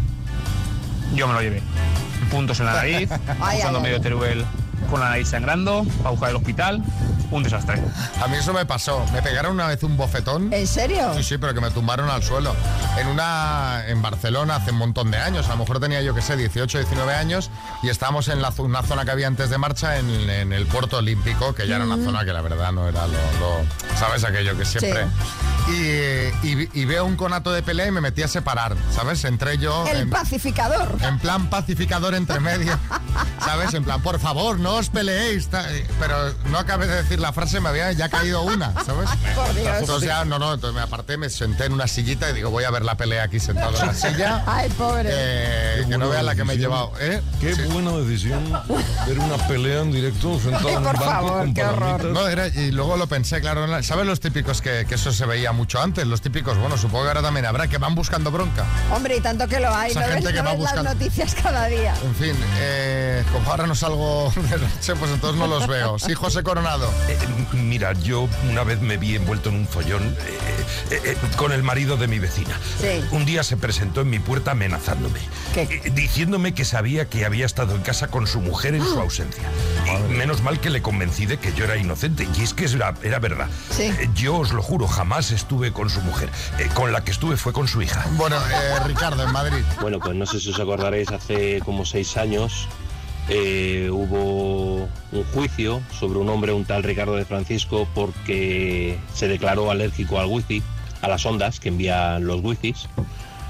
[1.14, 1.62] yo me lo llevé.
[2.30, 3.10] Puntos en la nariz,
[3.56, 4.00] usando medio.
[4.00, 4.44] Teruel
[4.88, 6.83] con la nariz sangrando, aguja del hospital,
[7.31, 7.81] un desastre.
[8.22, 9.05] A mí eso me pasó.
[9.12, 10.53] Me pegaron una vez un bofetón.
[10.53, 11.12] ¿En serio?
[11.16, 12.55] Sí, sí, pero que me tumbaron al suelo.
[12.98, 13.83] En una.
[13.87, 15.46] en Barcelona hace un montón de años.
[15.48, 17.51] A lo mejor tenía yo que sé, 18, 19 años.
[17.83, 20.98] Y estábamos en la, una zona que había antes de marcha en, en el puerto
[20.98, 22.05] olímpico, que ya era una Mm.
[22.05, 23.12] zona que la verdad no era lo.
[23.12, 25.07] lo- ¿Sabes aquello que siempre.
[25.68, 29.22] Y, y vi- y veo un conato de pelea y me metí a separar, ¿sabes?
[29.24, 29.87] Entré yo.
[29.87, 30.96] El en- pacificador.
[31.03, 32.79] en plan pacificador entre medio,
[33.44, 33.74] ¿sabes?
[33.74, 35.48] En plan, por favor, no os peleéis.
[35.48, 35.66] ta-
[36.00, 39.09] Pero no acabé de decir la frase, me había ya caído una, ¿sabes?
[39.35, 39.76] Por Dios.
[39.81, 42.64] Entonces ya, no, no, entonces me aparté, me senté en una sillita y digo, voy
[42.64, 44.42] a ver la pelea aquí sentado en la silla.
[44.46, 45.09] Ay, pobre.
[45.12, 47.22] Eh, que no vean la que me he llevado, ¿eh?
[47.40, 48.44] Qué buena decisión
[49.07, 52.04] ver una pelea en directo sentado en un banco con palomitas.
[52.04, 55.52] No, era, y luego lo pensé, claro, ¿sabes los típicos que, que eso se veía
[55.52, 56.07] mucho antes?
[56.07, 58.64] Los típicos, bueno, supongo que ahora también habrá, que van buscando bronca.
[58.94, 60.72] Hombre, y tanto que lo hay, Esa no ves, gente que no va ves las
[60.74, 61.94] buscando- noticias cada día.
[62.04, 65.98] En fin, eh, como ahora no salgo de noche, pues entonces no los veo.
[65.98, 66.90] Sí, José Coronado.
[67.08, 67.18] Eh,
[67.54, 70.38] mira, yo una vez me vi envuelto en un follón eh,
[70.90, 72.58] eh, eh, con el marido de mi vecina.
[72.80, 73.04] Sí.
[73.12, 75.20] Un día se presentó en mi puerta amenazándome,
[75.56, 79.44] eh, diciéndome que sabía que había estado en casa con su mujer en su ausencia.
[79.86, 82.94] Y menos mal que le convencí de que yo era inocente, y es que era,
[83.02, 83.48] era verdad.
[83.78, 86.28] Eh, Yo os lo juro, jamás estuve con su mujer.
[86.58, 88.04] Eh, con la que estuve fue con su hija.
[88.12, 89.64] Bueno, eh, Ricardo, en Madrid.
[89.80, 92.68] Bueno, pues no sé si os acordaréis, hace como seis años
[93.28, 99.70] eh, hubo un juicio sobre un hombre, un tal Ricardo de Francisco, porque se declaró
[99.70, 100.62] alérgico al wifi,
[101.02, 102.88] a las ondas que envían los wifis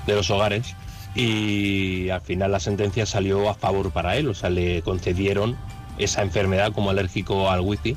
[0.07, 0.75] de los hogares,
[1.15, 5.57] y al final la sentencia salió a favor para él, o sea, le concedieron
[5.99, 7.97] esa enfermedad como alérgico al wifi.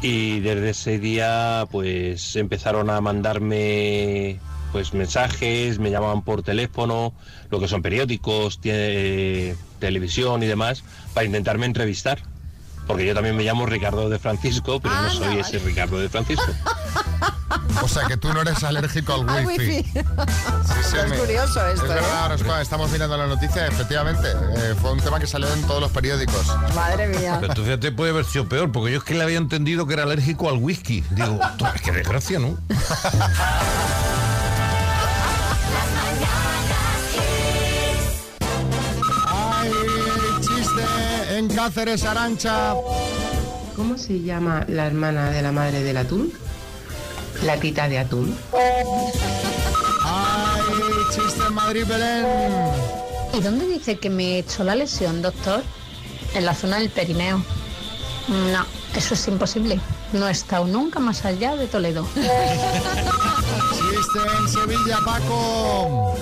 [0.00, 4.38] Y desde ese día, pues empezaron a mandarme
[4.72, 7.12] pues mensajes, me llamaban por teléfono,
[7.50, 10.82] lo que son periódicos, tie- televisión y demás,
[11.14, 12.18] para intentarme entrevistar.
[12.86, 16.50] Porque yo también me llamo Ricardo de Francisco, pero no soy ese Ricardo de Francisco.
[17.82, 19.60] O sea, que tú no eres alérgico al Al wifi.
[19.76, 19.82] wifi.
[19.84, 20.00] Sí,
[20.90, 21.94] sí, Es me- curioso esto, Es ¿eh?
[21.94, 24.26] verdad, es- estamos mirando la noticia, efectivamente.
[24.56, 26.46] eh, fue un tema que salió en todos los periódicos.
[26.74, 27.36] Madre mía.
[27.40, 29.92] Pero tú fíjate, puede haber sido peor, porque yo es que le había entendido que
[29.92, 31.04] era alérgico al whisky.
[31.10, 31.38] Digo,
[31.84, 32.56] qué desgracia, ¿no?
[41.48, 42.74] En Cáceres, Arancha.
[43.74, 46.30] ¿Cómo se llama la hermana de la madre del atún?
[47.42, 48.36] La tita de atún.
[50.02, 50.60] ¡Ay,
[51.10, 52.26] chiste en Madrid, Belén!
[53.32, 55.62] ¿Y dónde dice que me he hecho la lesión, doctor?
[56.34, 57.42] En la zona del perineo.
[58.52, 59.80] No, eso es imposible.
[60.12, 62.06] No he estado nunca más allá de Toledo.
[62.14, 62.28] Chiste
[64.38, 66.14] en Sevilla, Paco.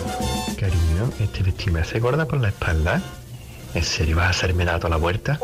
[0.58, 3.02] Cariño, este vestido me hace gorda por la espalda.
[3.76, 5.38] ¿En serio vas a hacerme dar toda la vuelta?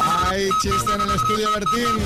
[0.00, 2.02] ¡Ay, chiste en el estudio, Bertín!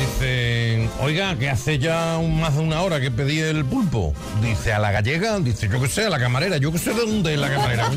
[0.00, 4.14] Dicen, oiga, que hace ya un- más de una hora que pedí el pulpo.
[4.40, 7.00] Dice, a la gallega, dice, yo que sé, a la camarera, yo que sé de
[7.00, 7.90] dónde es la camarera.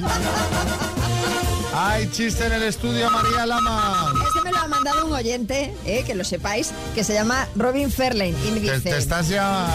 [1.76, 4.12] ¡Ay, chiste en el estudio, María Lama!
[4.28, 7.92] Este me lo ha mandado un oyente, eh, que lo sepáis, que se llama Robin
[7.92, 8.34] Fairlane.
[8.48, 8.80] Y me dice...
[8.82, 9.68] te estás ya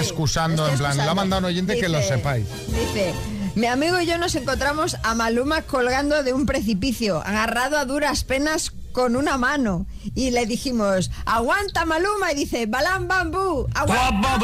[0.00, 2.46] excusando, en plan, lo ha mandado un oyente que lo sepáis.
[2.66, 3.14] Dice,
[3.56, 8.22] mi amigo y yo nos encontramos a Maluma colgando de un precipicio, agarrado a duras
[8.22, 9.86] penas con una mano.
[10.14, 12.32] Y le dijimos, aguanta Maluma.
[12.32, 14.38] Y dice, balam bambú, aguanta.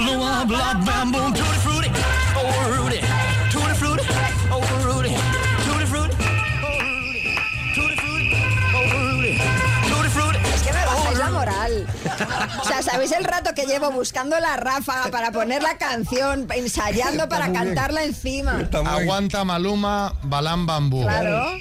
[12.63, 17.29] O sea, ¿Sabéis el rato que llevo buscando la ráfaga para poner la canción, ensayando
[17.29, 17.65] para muy bien.
[17.67, 18.69] cantarla encima?
[18.87, 21.03] Aguanta Maluma, Balán Bambú.
[21.03, 21.59] Claro.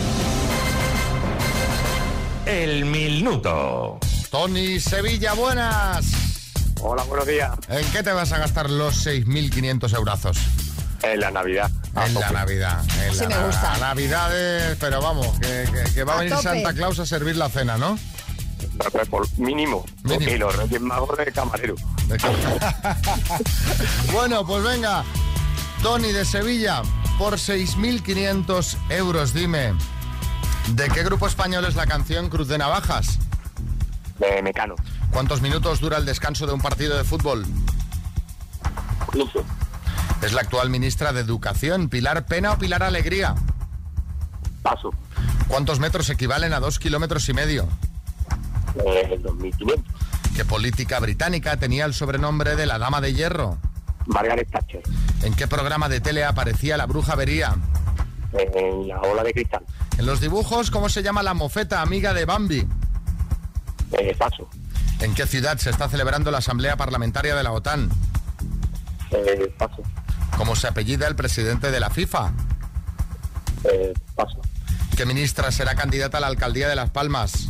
[2.44, 4.00] El minuto.
[4.32, 6.04] Tony Sevilla, buenas.
[6.80, 7.52] Hola, buenos días.
[7.68, 10.38] ¿En qué te vas a gastar los 6.500 eurazos?
[11.04, 11.70] En la Navidad.
[12.04, 12.82] En la Navidad.
[13.06, 13.78] En Sí la me gusta.
[13.78, 16.42] Navidades, pero vamos, que, que- que va a, A venir tope.
[16.42, 17.96] Santa Claus a servir la cena, ¿no?
[18.90, 19.84] Pues por mínimo.
[20.02, 20.32] Mínimo.
[20.32, 21.76] Y los Reyes Magos de camarero.
[24.12, 25.04] Bueno, pues venga,
[25.80, 26.82] Tony de Sevilla,
[27.22, 29.74] por 6.500 euros, dime,
[30.74, 33.20] ¿de qué grupo español es la canción Cruz de Navajas?
[34.18, 34.74] De Mecano.
[35.12, 37.46] ¿Cuántos minutos dura el descanso de un partido de fútbol?
[40.20, 43.36] ¿Es la actual ministra de Educación, Pilar Pena o Pilar Alegría?
[44.64, 44.90] Paso.
[45.46, 47.68] ¿Cuántos metros equivalen a dos kilómetros y medio?
[48.84, 49.84] Eh, 2500.
[50.34, 53.58] ¿Qué política británica tenía el sobrenombre de la Dama de Hierro?
[54.06, 54.82] Margaret Thatcher.
[55.22, 57.54] ¿En qué programa de tele aparecía la bruja vería?
[58.32, 59.64] En la ola de cristal.
[59.98, 62.66] En los dibujos, ¿cómo se llama la mofeta amiga de Bambi?
[63.92, 64.48] Eh, paso.
[65.00, 67.90] ¿En qué ciudad se está celebrando la Asamblea Parlamentaria de la OTAN?
[69.10, 69.82] Eh, paso.
[70.36, 72.32] ¿Cómo se apellida el presidente de la FIFA?
[73.64, 74.40] Eh, paso.
[74.96, 77.48] ¿Qué ministra será candidata a la alcaldía de Las Palmas?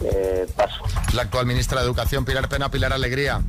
[0.00, 0.82] Eh, paso.
[1.14, 3.40] La actual ministra de Educación, Pilar Pena Pilar Alegría.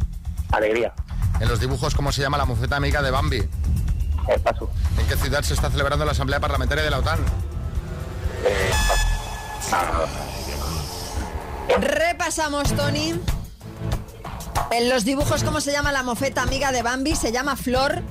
[0.52, 0.93] Alegría.
[1.39, 3.38] En los dibujos, ¿cómo se llama la mofeta amiga de Bambi?
[3.38, 4.69] Eh, paso.
[4.98, 7.19] ¿En qué ciudad se está celebrando la Asamblea Parlamentaria de la OTAN?
[8.45, 8.71] Eh,
[9.69, 10.08] paso.
[11.80, 13.19] Repasamos, Tony.
[14.72, 17.15] En los dibujos, ¿cómo se llama la mofeta amiga de Bambi?
[17.15, 18.02] Se llama Flor.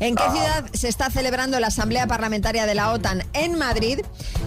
[0.00, 3.22] ¿En qué ciudad se está celebrando la Asamblea Parlamentaria de la OTAN?
[3.32, 4.00] En Madrid.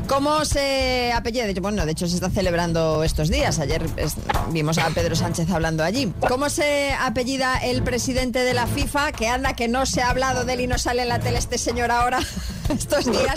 [0.08, 1.46] ¿Cómo se apellida?
[1.62, 3.60] Bueno, de hecho se está celebrando estos días.
[3.60, 4.16] Ayer es-
[4.52, 6.12] vimos a Pedro Sánchez hablando allí.
[6.28, 9.12] ¿Cómo se apellida el presidente de la FIFA?
[9.12, 11.38] Que anda, que no se ha hablado de él y no sale en la tele
[11.38, 12.20] este señor ahora,
[12.70, 13.36] estos días.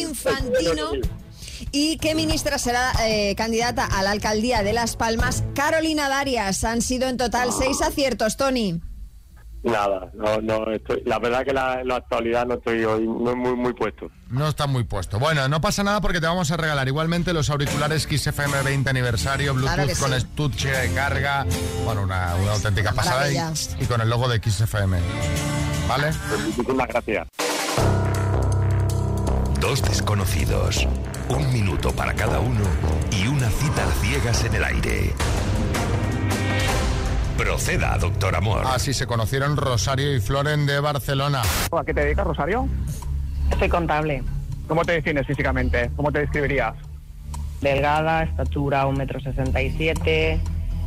[0.00, 0.90] Infantino.
[1.72, 5.44] ¿Y qué ministra será eh, candidata a la alcaldía de Las Palmas?
[5.54, 6.64] Carolina Darias.
[6.64, 8.80] Han sido en total seis aciertos, Tony.
[9.62, 11.02] Nada, no, no estoy.
[11.04, 14.10] La verdad que la, la actualidad no estoy hoy no muy, muy puesto.
[14.30, 15.18] No está muy puesto.
[15.18, 18.88] Bueno, no pasa nada porque te vamos a regalar igualmente los auriculares Kiss FM 20
[18.88, 20.16] aniversario, Bluetooth Claro con sí.
[20.16, 21.44] estuche de carga.
[21.84, 23.36] Bueno, una, una auténtica pasada y,
[23.82, 24.98] y con el logo de Kiss FM.
[25.88, 26.10] ¿Vale?
[26.56, 27.28] Muchísimas gracias.
[29.60, 30.88] Dos desconocidos,
[31.30, 32.60] un minuto para cada uno
[33.12, 35.12] y una cita a ciegas en el aire.
[37.38, 38.66] Proceda, doctor Amor.
[38.66, 41.42] Así se conocieron Rosario y Floren de Barcelona.
[41.70, 42.68] ¿A qué te dedicas, Rosario?
[43.58, 44.22] Soy contable.
[44.68, 45.90] ¿Cómo te defines físicamente?
[45.96, 46.74] ¿Cómo te describirías?
[47.60, 50.40] Delgada, estatura 1,67 m,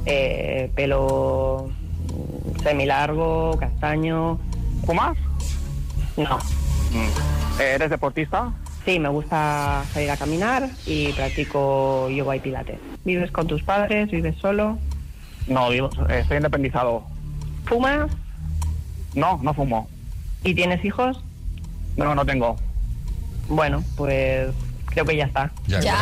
[0.06, 4.40] eh, pelo mm, semilargo, castaño.
[4.86, 5.18] ¿Fumas?
[6.18, 6.38] No.
[7.60, 8.54] ¿Eres deportista?
[8.86, 12.80] Sí, me gusta salir a caminar y practico yoga y pilates.
[13.06, 14.12] ¿Vives con tus padres?
[14.12, 14.78] ¿Vives solo?
[15.48, 17.04] No, vivo, estoy independizado.
[17.66, 18.12] ¿Fumas?
[19.14, 19.90] No, no fumo.
[20.44, 21.22] ¿Y tienes hijos?
[21.96, 22.58] No, no tengo.
[23.48, 24.50] Bueno, pues
[24.86, 25.52] creo que ya está.
[25.68, 25.80] Ya.
[25.80, 25.98] ¿Ya?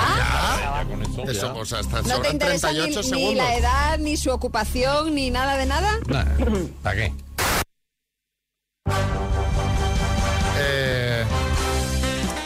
[1.28, 3.36] Eso, pues hasta ¿No te sobran interesa ni, 38 ni segundos.
[3.36, 6.00] la edad, ni su ocupación, ni nada de nada?
[6.82, 7.14] ¿Para qué?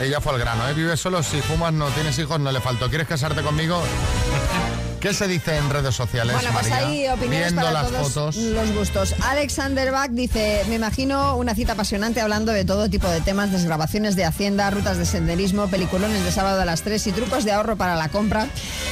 [0.05, 0.73] Ella fue al grano, ¿eh?
[0.73, 2.89] Vives solo, si fumas, no tienes hijos, no le faltó.
[2.89, 3.81] ¿Quieres casarte conmigo?
[5.05, 6.87] ¿Qué se dice en redes sociales, Bueno, pues María?
[6.87, 8.35] hay opiniones Viendo para las todos fotos.
[8.37, 9.15] los gustos.
[9.21, 14.15] Alexander Bach dice, me imagino una cita apasionante hablando de todo tipo de temas, desgrabaciones
[14.15, 17.75] de Hacienda, rutas de senderismo, peliculones de sábado a las 3 y trucos de ahorro
[17.75, 18.47] para la compra.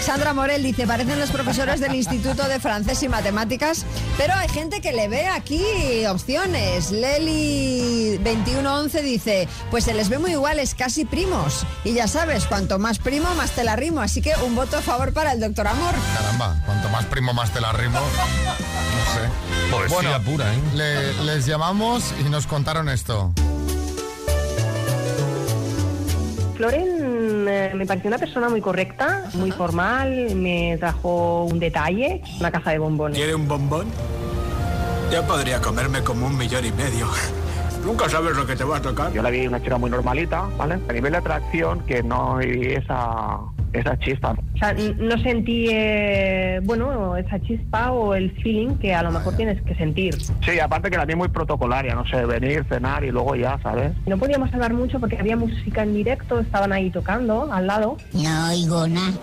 [0.06, 3.84] Sandra Morel dice, parecen los profesores del Instituto de Francés y Matemáticas,
[4.15, 5.65] pero hay gente que le ve aquí
[6.08, 6.91] opciones.
[6.91, 11.65] Leli 2111 dice, pues se les ve muy iguales, casi primos.
[11.84, 13.99] Y ya sabes, cuanto más primo, más te la rimo.
[14.02, 16.02] Así que un voto a favor para el doctor Amor.
[16.15, 17.99] Caramba, cuanto más primo, más te la rimo.
[17.99, 19.89] No sé.
[19.89, 20.59] Poesía pura, ¿eh?
[20.75, 23.31] le- les llamamos y nos contaron esto.
[26.55, 32.51] Floren eh, me pareció una persona muy correcta, muy formal, me trajo un detalle, una
[32.51, 33.17] caja de bombones.
[33.17, 33.87] ¿Quiere un bombón?
[35.11, 37.07] Yo podría comerme como un millón y medio.
[37.83, 39.11] Nunca sabes lo que te va a tocar.
[39.11, 40.79] Yo la vi una chica muy normalita, ¿vale?
[40.87, 43.39] A nivel de atracción, que no hay esa,
[43.73, 44.31] esa chispa.
[44.31, 49.36] O sea, no sentí, eh, bueno, esa chispa o el feeling que a lo mejor
[49.36, 50.15] tienes que sentir.
[50.45, 53.91] Sí, aparte que la vi muy protocolaria, no sé, venir, cenar y luego ya, ¿sabes?
[54.05, 57.97] No podíamos hablar mucho porque había música en directo, estaban ahí tocando al lado.
[58.13, 59.13] No oigo nada.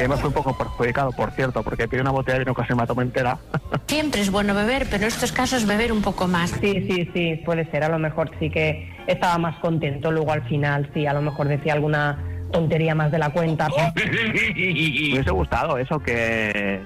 [0.00, 2.72] Que me fui un poco perjudicado, por cierto, porque pedí una botella de vino casi
[2.72, 3.36] me la tomé entera.
[3.86, 6.52] Siempre es bueno beber, pero en estos casos beber un poco más.
[6.52, 7.84] Sí, sí, sí, puede ser.
[7.84, 10.10] A lo mejor sí que estaba más contento.
[10.10, 12.18] Luego al final, sí, a lo mejor decía alguna
[12.50, 13.68] tontería más de la cuenta.
[13.94, 16.80] Me hubiese gustado eso, que,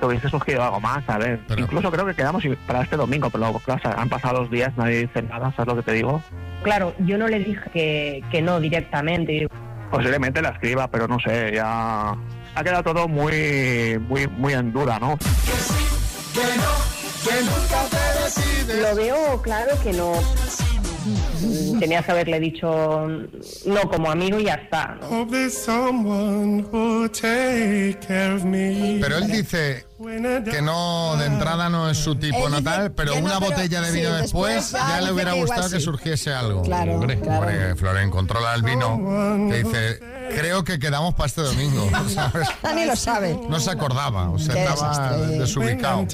[0.00, 1.38] que hubiese surgido algo más, ¿sabes?
[1.56, 5.22] Incluso creo que quedamos para este domingo, pero claro, han pasado los días, nadie dice
[5.22, 6.20] nada, ¿sabes lo que te digo?
[6.64, 9.46] Claro, yo no le dije que, que no directamente.
[9.88, 12.16] Posiblemente la escriba, pero no sé, ya
[12.56, 15.18] ha quedado todo muy, muy, muy en duda, ¿no?
[18.80, 20.12] Lo veo claro que no.
[21.78, 23.06] Tenías que haberle dicho
[23.66, 24.96] no como amigo y ya está.
[25.00, 25.06] ¿no?
[29.02, 33.38] Pero él dice que no, de entrada no es su tipo natal, pero no, una
[33.38, 35.80] pero botella de sí, vino después después ya le hubiera gustado que sí.
[35.80, 36.62] surgiese algo.
[36.62, 37.46] Claro, hombre, claro.
[37.46, 38.98] hombre, Floren, controla el vino.
[39.48, 40.00] Que dice,
[40.34, 41.88] creo que quedamos para este domingo.
[42.08, 42.48] ¿sabes?
[42.74, 43.38] Ni lo sabe.
[43.48, 45.38] No se acordaba, o sea, Qué estaba desastre.
[45.38, 46.06] desubicado.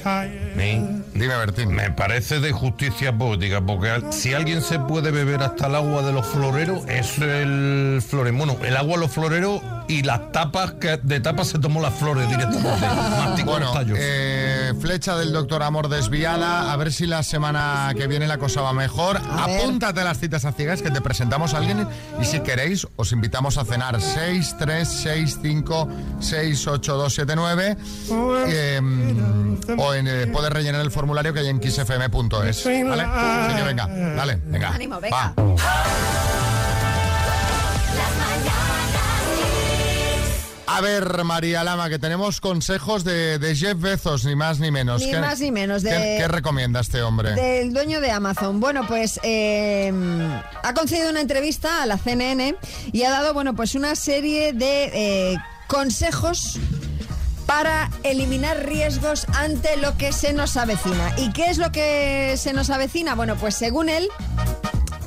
[1.13, 1.73] Dime, Bertín.
[1.73, 6.13] Me parece de justicia poética, porque si alguien se puede beber hasta el agua de
[6.13, 8.37] los floreros, es el florero.
[8.37, 11.93] Bueno, el agua de los floreros y las tapas, que de tapas se tomó las
[11.93, 13.43] flores directamente.
[13.45, 16.71] Bueno, eh, flecha del doctor Amor desviada.
[16.71, 19.17] A ver si la semana que viene la cosa va mejor.
[19.17, 19.43] A.
[19.43, 21.87] Apúntate a las citas a ciegas que te presentamos a alguien
[22.21, 27.33] y si queréis os invitamos a cenar 6, 3, 6, 5, 6, 8, 2, 7,
[27.35, 27.77] 9
[28.47, 28.81] eh,
[29.77, 32.65] o en, eh, puedes rellenar el formulario que hay en kissfm.es.
[32.65, 33.03] ¿Vale?
[33.03, 34.69] Así que venga, dale, venga.
[34.69, 35.33] Ánimo, venga.
[35.37, 36.32] Va.
[40.75, 45.01] A ver, María Lama, que tenemos consejos de, de Jeff Bezos, ni más ni menos.
[45.01, 47.33] Ni ¿Qué- más ni menos, de- ¿Qué, qué recomienda este hombre?
[47.35, 48.59] Del dueño de Amazon.
[48.59, 49.93] Bueno, pues eh,
[50.63, 52.55] ha concedido una entrevista a la CNN
[52.91, 56.57] y ha dado, bueno, pues una serie de eh, consejos
[57.45, 61.13] para eliminar riesgos ante lo que se nos avecina.
[61.17, 63.13] ¿Y qué es lo que se nos avecina?
[63.15, 64.07] Bueno, pues según él,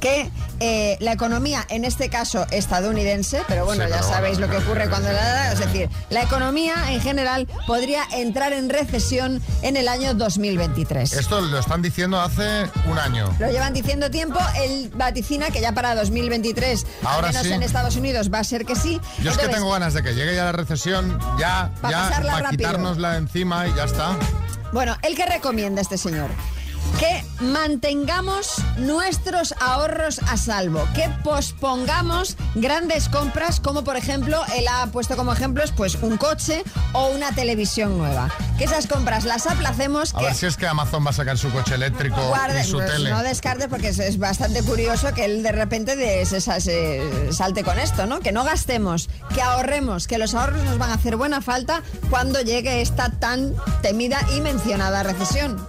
[0.01, 0.31] que
[0.61, 4.57] eh, la economía, en este caso estadounidense, pero bueno, Sí, ya pero sabéis lo que
[4.59, 5.53] ocurre cuando la...
[5.53, 11.13] Es decir, la economía en general podría entrar en recesión en el año 2023.
[11.13, 13.35] Esto lo están diciendo hace un año.
[13.39, 17.53] Lo llevan diciendo tiempo, él vaticina que ya para 2023, Ahora al menos sí.
[17.53, 18.95] en Estados Unidos, va a ser que sí.
[18.95, 22.23] Yo es que Entonces, tengo ganas de que llegue ya la recesión, ya, Pa' ya,
[22.23, 24.17] para quitárnosla de encima y ya está.
[24.73, 26.31] Bueno, ¿el que recomienda este señor?
[26.99, 34.87] Que mantengamos nuestros ahorros a salvo, que pospongamos grandes compras como por ejemplo, él ha
[34.87, 38.31] puesto como ejemplos pues un coche o una televisión nueva.
[38.57, 41.37] Que esas compras las aplacemos, A que ver si es que Amazon va a sacar
[41.37, 43.11] su coche eléctrico guarde- y su pues, tele.
[43.11, 46.41] no descartes porque es, es bastante curioso que él de repente de- se
[47.33, 48.21] salte con esto, ¿no?
[48.21, 52.41] Que no gastemos, que ahorremos, que los ahorros nos van a hacer buena falta cuando
[52.41, 55.69] llegue esta tan temida y mencionada recesión.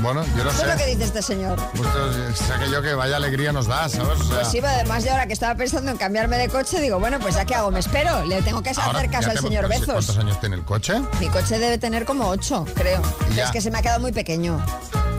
[0.00, 0.64] Bueno, yo no Eso sé.
[0.66, 1.58] es lo que dice este señor.
[1.76, 4.20] Pues, eh, sé que yo que vaya alegría nos da, ¿sabes?
[4.20, 6.80] O sea, Pues sí, pero además yo ahora que estaba pensando en cambiarme de coche,
[6.80, 9.38] digo, bueno, pues ya qué hago, me espero, le tengo que ahora hacer caso al
[9.38, 9.86] señor Bezos.
[9.86, 11.00] ¿Cuántos años tiene el coche?
[11.20, 13.00] Mi coche debe tener como ocho, creo.
[13.34, 13.44] Ya.
[13.44, 14.64] Es que se me ha quedado muy pequeño.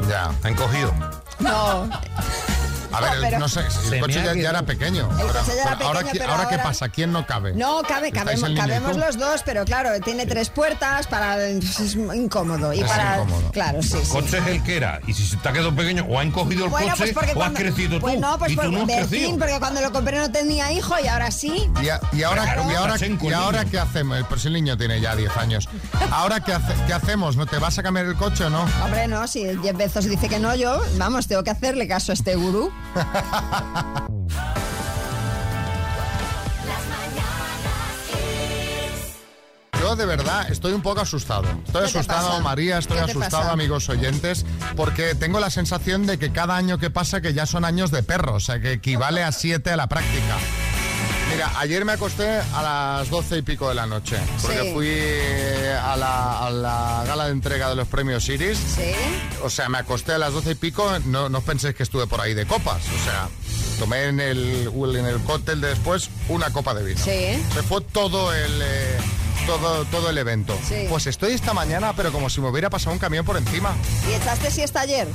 [0.09, 0.31] Ya.
[0.43, 0.93] ¿Han cogido?
[1.39, 1.89] No,
[2.95, 5.09] A ver, No, el- no sé, el coche ha ya, ya era pequeño.
[5.19, 6.89] El coche ya era ahora, pequeño, ¿qué- pero ahora qué ahora- pasa?
[6.89, 7.53] ¿Quién no cabe?
[7.53, 8.97] No, cabe, ¿Estáis cabemos, cabemos tú?
[8.99, 13.51] los dos, pero claro, tiene tres puertas para es incómodo y Es para incómodo.
[13.51, 14.11] claro, sí, El sí.
[14.11, 14.99] coche es el que era.
[15.07, 17.29] Y si se te ha quedado pequeño, o han cogido el Bueno, coche, pues o
[17.29, 18.21] has cuando, crecido pues tú.
[18.21, 19.07] no, pues y tú por no has
[19.39, 21.69] porque cuando lo compré no tenía hijo y ahora sí.
[21.81, 24.19] Y, a- y ahora, Claro, y ahora, y ahora qué hacemos?
[24.29, 25.67] Pues el niño tiene ya 10 años.
[26.11, 27.35] ¿Ahora qué, hace- qué hacemos?
[27.35, 28.65] ¿No te vas a cambiar el coche o no?
[28.83, 32.13] Hombre, no, si Jeff Bezos dice que no, yo, vamos, tengo que hacerle caso a
[32.13, 32.71] este gurú.
[39.79, 41.43] Yo de verdad estoy un poco asustado.
[41.43, 42.41] Estoy ¿Qué te asustado, pasa?
[42.41, 43.53] María, estoy ¿Qué te asustado, pasa?
[43.53, 47.65] amigos oyentes, porque tengo la sensación de que cada año que pasa que ya son
[47.65, 50.37] años de perro, o sea, que equivale a siete a la práctica.
[51.31, 54.73] Mira, ayer me acosté a las doce y pico de la noche, porque Sí.
[54.73, 54.89] fui
[55.83, 58.57] a la, a la gala de entrega de los premios Iris.
[58.57, 58.91] Sí.
[59.43, 62.21] O sea, me acosté a las doce y pico, no, no penséis que estuve por
[62.21, 63.27] ahí de copas, o sea,
[63.79, 67.01] tomé en el, en el cóctel de después una copa de vino.
[67.03, 67.43] Sí.
[67.53, 68.97] Se fue todo el, eh,
[69.47, 70.57] todo, todo el evento.
[70.67, 70.85] Sí.
[70.89, 73.75] Pues estoy esta mañana, pero como si me hubiera pasado un camión por encima.
[74.09, 75.07] ¿Y echaste siesta ayer?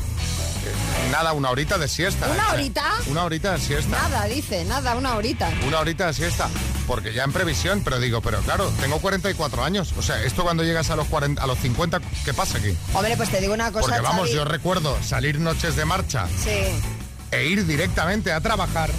[1.10, 2.26] Nada, una horita de siesta.
[2.28, 2.84] ¿Una Eh, horita?
[3.06, 3.90] Una horita de siesta.
[4.00, 5.50] Nada, dice, nada, una horita.
[5.66, 6.48] Una horita de siesta.
[6.86, 9.92] Porque ya en previsión, pero digo, pero claro, tengo 44 años.
[9.96, 12.76] O sea, esto cuando llegas a los 40, a los 50, ¿qué pasa aquí?
[12.94, 14.34] Hombre, pues te digo una cosa, Porque vamos, Xavi.
[14.34, 16.50] yo recuerdo salir noches de marcha Sí.
[17.30, 18.90] e ir directamente a trabajar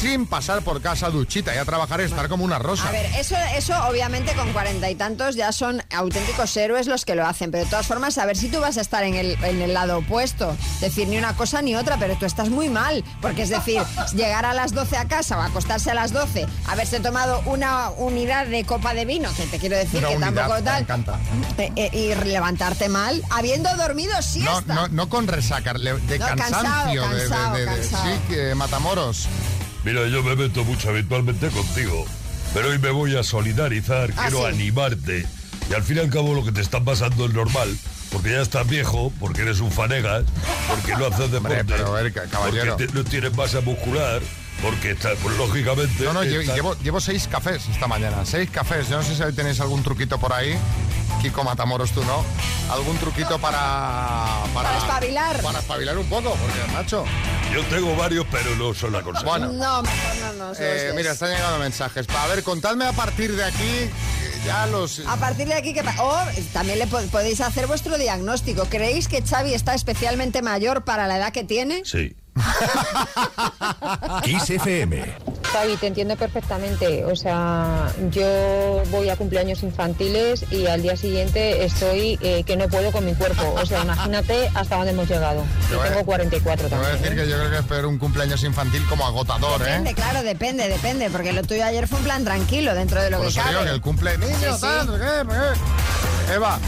[0.00, 2.88] sin pasar por casa duchita y a trabajar y estar como una rosa.
[2.88, 7.14] A ver, eso, eso obviamente con cuarenta y tantos ya son auténticos héroes los que
[7.14, 9.42] lo hacen, pero de todas formas, a ver si tú vas a estar en el,
[9.44, 10.54] en el lado opuesto.
[10.80, 13.82] Decir ni una cosa ni otra, pero tú estás muy mal, porque es decir,
[14.14, 18.46] llegar a las 12 a casa o acostarse a las 12, haberse tomado una unidad
[18.46, 21.18] de copa de vino, que te quiero decir Una que unidad, tampoco me tal, encanta.
[21.58, 24.74] eh, y levantarte mal, habiendo dormido siesta.
[24.74, 27.02] no, no con resaca, de No, cansancio.
[27.02, 28.04] cansado, de- de- cansado.
[28.04, 29.28] sí, que Matamoros.
[29.86, 32.04] Mira, yo me meto mucho habitualmente contigo,
[32.52, 34.46] pero hoy me voy a solidarizar, Ah, quiero sí.
[34.56, 35.24] animarte.
[35.70, 37.68] Y al fin y al cabo lo que te está pasando es normal,
[38.10, 40.24] porque ya estás viejo, porque eres un fanegas,
[40.68, 42.72] porque no haces deporte, pero, a ver, ca- caballero.
[42.76, 44.20] porque te- no tienes masa muscular,
[44.62, 46.04] porque está, pues, lógicamente...
[46.04, 48.24] No, no, está- llevo, llevo seis cafés esta mañana.
[48.24, 48.88] Seis cafés.
[48.88, 50.56] Yo no sé si tenéis algún truquito por ahí.
[51.22, 52.24] Kiko Matamoros, tú no.
[52.70, 54.42] ¿Algún truquito para.
[54.52, 55.40] Para espabilar.
[55.40, 57.04] Para espabilar un poco, porque, macho.
[57.54, 59.22] Yo tengo varios, pero no son la cosa.
[59.22, 59.52] Bueno.
[59.52, 62.06] No, mejor no los Eh, mira, están llegando mensajes.
[62.10, 63.62] A ver, contadme a partir de aquí.
[63.62, 63.90] eh,
[64.44, 65.00] Ya los.
[65.06, 66.18] A partir de aquí, que O
[66.52, 68.64] también le po- podéis hacer vuestro diagnóstico.
[68.66, 71.82] ¿Creéis que Xavi está especialmente mayor para la edad que tiene?
[71.84, 72.14] Sí.
[74.22, 75.26] Kiss FM.
[75.80, 77.04] Te entiendo perfectamente.
[77.06, 82.68] O sea, yo voy a cumpleaños infantiles y al día siguiente estoy eh, que no
[82.68, 83.54] puedo con mi cuerpo.
[83.60, 85.42] O sea, imagínate hasta dónde hemos llegado.
[85.70, 87.02] Yo tengo 44 Te voy a también.
[87.02, 89.94] decir que yo creo que es peor un cumpleaños infantil como agotador, Depende, ¿eh?
[89.94, 91.08] claro, depende, depende.
[91.10, 93.52] Porque lo tuyo ayer fue un plan tranquilo dentro de lo Por que eso cabe.
[93.54, 94.60] digo que el cumple niño, Sí, sí.
[94.60, 95.32] tal, ¿qué?
[96.26, 96.34] ¿qué?
[96.34, 96.58] Eva.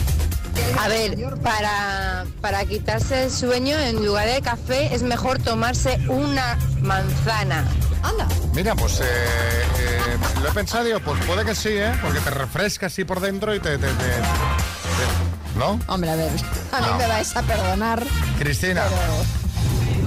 [0.79, 6.59] A ver, para, para quitarse el sueño, en lugar de café, es mejor tomarse una
[6.81, 7.65] manzana.
[8.03, 8.29] Anda.
[8.55, 11.93] Mira, pues eh, eh, lo he pensado, digo, pues puede que sí, ¿eh?
[12.01, 13.77] Porque te refresca así por dentro y te...
[13.79, 15.81] te- te- te- ¿No?
[15.89, 16.31] Hombre, a ver,
[16.73, 18.05] a mí me vais a perdonar.
[18.39, 18.85] Cristina.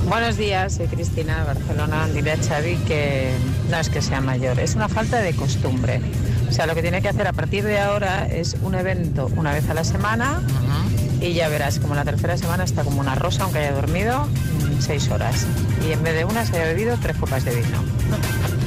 [0.07, 2.07] Buenos días, soy Cristina de Barcelona.
[2.07, 3.33] Dile a Xavi que
[3.69, 6.01] no es que sea mayor, es una falta de costumbre.
[6.51, 9.53] O sea, lo que tiene que hacer a partir de ahora es un evento una
[9.53, 10.41] vez a la semana
[11.21, 14.81] y ya verás, como la tercera semana está como una rosa, aunque haya dormido mm,
[14.81, 15.47] seis horas.
[15.87, 17.77] Y en vez de una se haya bebido tres copas de vino.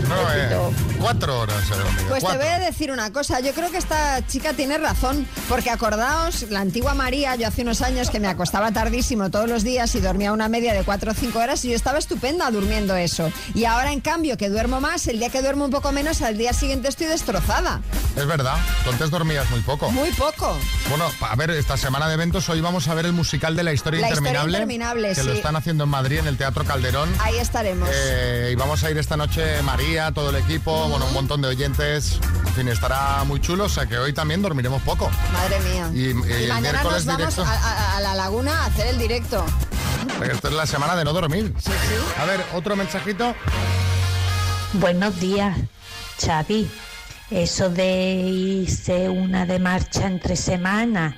[0.08, 2.08] No, eh, cuatro horas he dormido.
[2.08, 2.40] Pues te cuatro.
[2.40, 6.60] voy a decir una cosa, yo creo que esta chica tiene razón, porque acordaos, la
[6.60, 10.32] antigua María, yo hace unos años que me acostaba tardísimo todos los días y dormía
[10.32, 13.30] una media de 4 o 5 horas y yo estaba estupenda durmiendo eso.
[13.54, 16.36] Y ahora en cambio que duermo más, el día que duermo un poco menos, al
[16.38, 17.80] día siguiente estoy destrozada.
[18.16, 19.90] Es verdad, tú antes dormías muy poco.
[19.90, 20.56] Muy poco.
[20.88, 23.72] Bueno, a ver, esta semana de eventos hoy vamos a ver el musical de la
[23.72, 24.58] historia La historia interminable.
[24.58, 27.12] interminable, que lo están haciendo en Madrid, en el Teatro Calderón.
[27.20, 27.88] Ahí estaremos.
[27.92, 31.48] Eh, y vamos a ir esta noche María, todo el equipo, bueno, un montón de
[31.48, 32.18] oyentes.
[32.46, 35.08] En fin, estará muy chulo, o sea que hoy también dormiremos poco.
[35.32, 35.90] Madre mía.
[35.94, 37.44] Y, eh, el mañana miércoles nos vamos directo.
[37.44, 39.44] a, a- a la laguna a hacer el directo.
[40.18, 41.54] Porque Esto es la semana de no dormir.
[42.20, 43.34] A ver, otro mensajito.
[44.74, 45.56] Buenos días,
[46.24, 46.68] Xavi.
[47.30, 47.86] Eso de
[48.16, 51.14] irse una de marcha entre semanas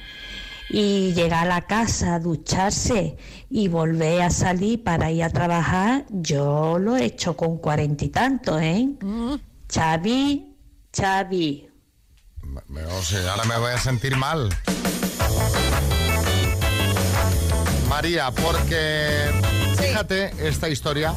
[0.69, 3.17] y llegar a la casa, ducharse
[3.51, 8.09] y volver a salir para ir a trabajar, yo lo he hecho con cuarenta y
[8.09, 8.89] tantos, ¿eh?
[9.73, 10.57] Xavi,
[10.97, 11.69] Xavi.
[12.69, 14.49] Me- o sea, ahora me voy a sentir mal.
[17.89, 19.31] María, porque
[19.79, 21.15] fíjate esta historia.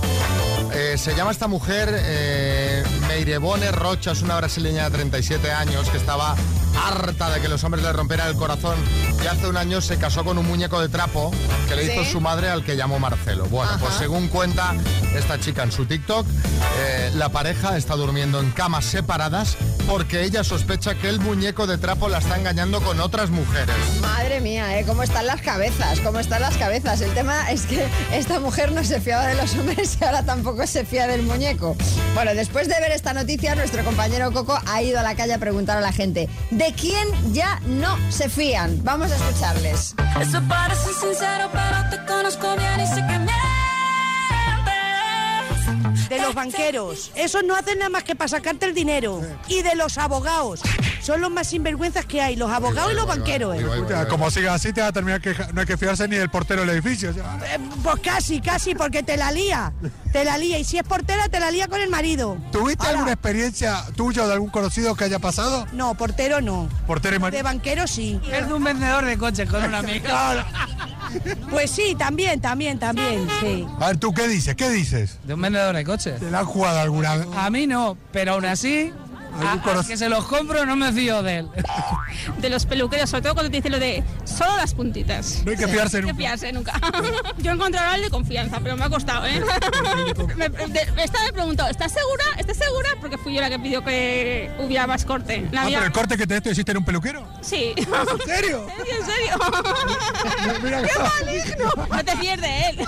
[0.73, 5.97] Eh, se llama esta mujer eh, Meirebone Rocha, es una brasileña de 37 años que
[5.97, 6.35] estaba
[6.75, 8.77] harta de que los hombres le rompieran el corazón
[9.23, 11.31] y hace un año se casó con un muñeco de trapo
[11.67, 13.45] que le hizo su madre al que llamó Marcelo.
[13.45, 14.75] Bueno, pues según cuenta
[15.15, 16.25] esta chica en su TikTok,
[16.79, 19.57] eh, la pareja está durmiendo en camas separadas
[19.87, 23.75] porque ella sospecha que el muñeco de trapo la está engañando con otras mujeres.
[24.01, 24.85] Madre mía, ¿eh?
[24.85, 25.99] ¿Cómo están las cabezas?
[26.01, 27.01] ¿Cómo están las cabezas?
[27.01, 30.65] El tema es que esta mujer no se fiaba de los hombres y ahora tampoco
[30.67, 31.75] se fía del muñeco.
[32.13, 35.39] Bueno, después de ver esta noticia, nuestro compañero Coco ha ido a la calle a
[35.39, 36.29] preguntar a la gente,
[36.59, 38.83] ¿de quién ya no se fían?
[38.83, 39.95] Vamos a escucharles.
[40.19, 43.58] Eso parece sincero, pero te conozco bien y sé que mientes.
[46.39, 47.11] Banqueros.
[47.15, 49.21] Esos no hacen nada más que para sacarte el dinero.
[49.47, 50.61] Y de los abogados.
[51.01, 53.55] Son los más sinvergüenzas que hay, los abogados y los banqueros.
[53.55, 53.59] ¿eh?
[53.59, 56.29] Escucha, como siga así te va a terminar que no hay que fiarse ni del
[56.29, 57.11] portero del edificio.
[57.11, 59.71] Eh, Pues casi, casi, porque te la lía.
[60.11, 60.59] Te la lía.
[60.59, 62.37] Y si es portera, te la lía con el marido.
[62.51, 65.65] ¿Tuviste Ahora, alguna experiencia tuya o de algún conocido que haya pasado?
[65.73, 66.69] No, portero no.
[66.87, 67.37] Portero y marido.
[67.37, 68.19] De banquero sí.
[68.31, 70.05] Es de un vendedor de coches con un amigo.
[71.49, 73.65] Pues sí, también, también, también, sí.
[73.79, 74.55] A ver, ¿tú qué dices?
[74.55, 75.17] ¿Qué dices?
[75.25, 76.19] De un vendedor de coches.
[76.19, 77.27] ¿Te la han jugado alguna vez?
[77.35, 78.93] A mí no, pero aún así,
[79.41, 81.49] al que se los compro no me fío de él.
[82.39, 85.41] de los peluqueros, sobre todo cuando te dicen lo de solo las puntitas.
[85.45, 86.37] No hay que fiarse No hay que nunca.
[86.37, 86.73] fiarse nunca.
[87.37, 89.41] Yo he encontrado al de confianza, pero me ha costado, ¿eh?
[90.35, 92.23] me, de- esta me preguntó, ¿estás segura?
[92.37, 92.89] ¿Estás segura?
[92.99, 95.47] Porque fui yo la que pidió que hubiera más corte.
[95.51, 97.27] La Ah, mía- pero el corte que te esto hiciste en un peluquero.
[97.41, 97.73] Sí.
[97.77, 97.85] ¿En
[98.25, 98.65] serio?
[98.99, 100.59] ¿En serio?
[100.63, 100.91] Mira, ¡Qué
[101.25, 101.87] maligno!
[101.89, 102.87] No te fíes de él.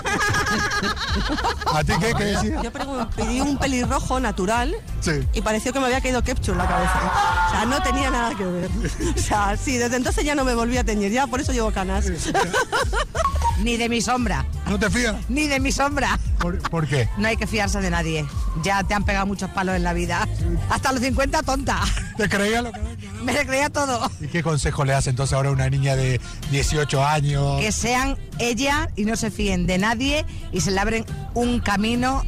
[1.74, 2.14] ¿A ti qué?
[2.14, 2.62] ¿Qué decías?
[2.62, 2.70] Yo
[3.16, 5.26] pedí un pelirrojo natural Sí.
[5.32, 7.00] y pareció que me había caído ketchup en la cabeza.
[7.46, 8.70] O sea, no tenía nada que ver.
[9.16, 11.72] O sea, sí, desde entonces ya no me volví a teñir, ya por eso llevo
[11.72, 12.06] canas.
[13.58, 14.44] Ni de mi sombra.
[14.66, 15.14] ¿No te fías?
[15.28, 16.18] Ni de mi sombra.
[16.38, 17.08] ¿Por, por qué?
[17.16, 18.26] No hay que fiarse de nadie.
[18.64, 20.26] Ya te han pegado muchos palos en la vida.
[20.68, 21.80] Hasta los 50, tonta.
[22.16, 22.80] ¿Te creía lo que
[23.22, 24.10] Me creía todo.
[24.20, 26.20] ¿Y qué consejo le das entonces ahora a una niña de
[26.50, 27.60] 18 años?
[27.60, 31.04] Que sean ella y no se fíen de nadie y se le abren
[31.34, 32.24] un camino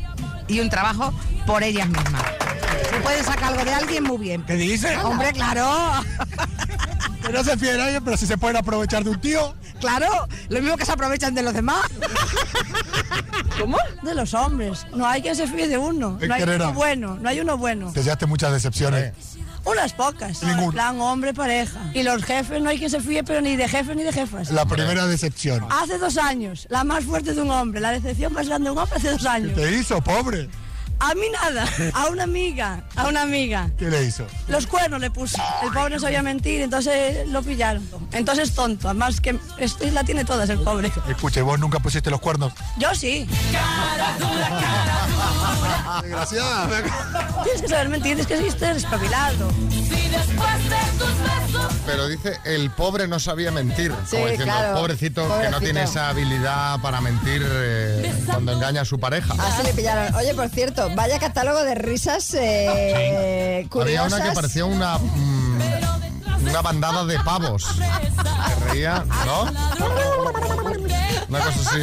[0.46, 1.12] y un trabajo
[1.46, 2.22] por ellas mismas.
[2.90, 4.42] Si pueden sacar algo de alguien, muy bien.
[4.44, 4.96] ¿Qué dice?
[4.98, 5.68] Hombre, claro.
[7.24, 9.54] Que no se fíen a alguien, pero si se pueden aprovechar de un tío.
[9.80, 11.86] Claro, lo mismo que se aprovechan de los demás.
[13.58, 13.78] ¿Cómo?
[14.02, 14.86] De los hombres.
[14.94, 16.18] No hay quien se fíe de uno.
[16.20, 17.90] ¿En No hay qué uno bueno, no hay uno bueno.
[17.94, 19.14] Te llevaste muchas decepciones.
[19.64, 20.42] Unas pocas.
[20.42, 20.64] Ninguna.
[20.66, 21.80] En plan hombre, pareja.
[21.94, 24.50] Y los jefes, no hay quien se fíe, pero ni de jefes ni de jefas.
[24.50, 25.66] La primera decepción.
[25.70, 28.78] Hace dos años, la más fuerte de un hombre, la decepción más grande de un
[28.78, 29.54] hombre hace dos ¿Qué años.
[29.54, 30.50] te hizo, pobre?
[31.04, 33.70] A mí nada, a una amiga, a una amiga.
[33.78, 34.26] ¿Qué le hizo?
[34.48, 35.36] Los cuernos le puso.
[35.62, 37.86] El pobre no sabía mentir, entonces lo pillaron.
[38.12, 40.90] Entonces tonto, además que esto la tiene todas el pobre.
[41.06, 42.54] Escuche, vos nunca pusiste los cuernos.
[42.78, 43.28] Yo sí.
[46.02, 46.68] Desgraciada.
[47.42, 49.52] Tienes que saber mentir, es que existe espabilado.
[51.86, 53.92] Pero dice, el pobre no sabía mentir.
[54.06, 54.78] Sí, como diciendo, claro.
[54.78, 55.60] pobrecito, que no Pobrecito.
[55.60, 59.34] tiene esa habilidad para mentir eh, cuando engaña a su pareja.
[59.38, 60.14] Así le pillaron.
[60.14, 64.12] Oye, por cierto, vaya catálogo de risas eh, Había curiosas.
[64.12, 65.58] una que parecía una, mm,
[66.48, 67.66] una bandada de pavos.
[67.76, 69.42] Que reía, ¿no?
[71.28, 71.80] Una cosa así.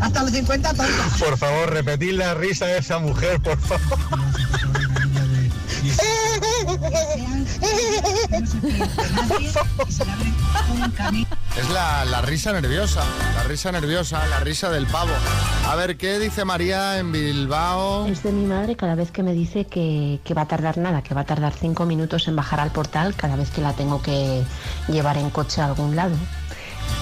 [0.00, 0.84] Hasta los 50, tonta.
[1.18, 3.98] Por favor, repetid la risa de esa mujer, por favor.
[11.56, 13.02] Es la, la risa nerviosa,
[13.34, 15.10] la risa nerviosa, la risa del pavo.
[15.68, 18.06] A ver, ¿qué dice María en Bilbao?
[18.06, 21.02] Es de mi madre cada vez que me dice que, que va a tardar nada,
[21.02, 24.02] que va a tardar cinco minutos en bajar al portal cada vez que la tengo
[24.02, 24.42] que
[24.88, 26.14] llevar en coche a algún lado.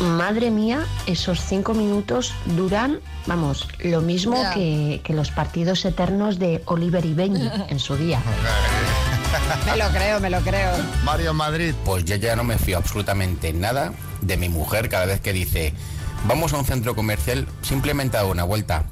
[0.01, 6.63] Madre mía, esos cinco minutos duran, vamos, lo mismo que, que los partidos eternos de
[6.67, 8.21] Oliver y Benji en su día.
[9.67, 10.71] Me lo creo, me lo creo.
[11.05, 11.75] Mario Madrid.
[11.85, 15.75] Pues yo ya no me fío absolutamente nada de mi mujer cada vez que dice,
[16.25, 18.85] vamos a un centro comercial, simplemente a una vuelta.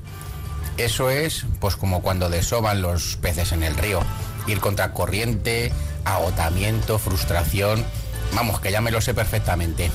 [0.77, 4.01] Eso es pues como cuando desoban los peces en el río.
[4.47, 5.73] Ir contra corriente,
[6.05, 7.85] agotamiento, frustración.
[8.35, 9.91] Vamos, que ya me lo sé perfectamente.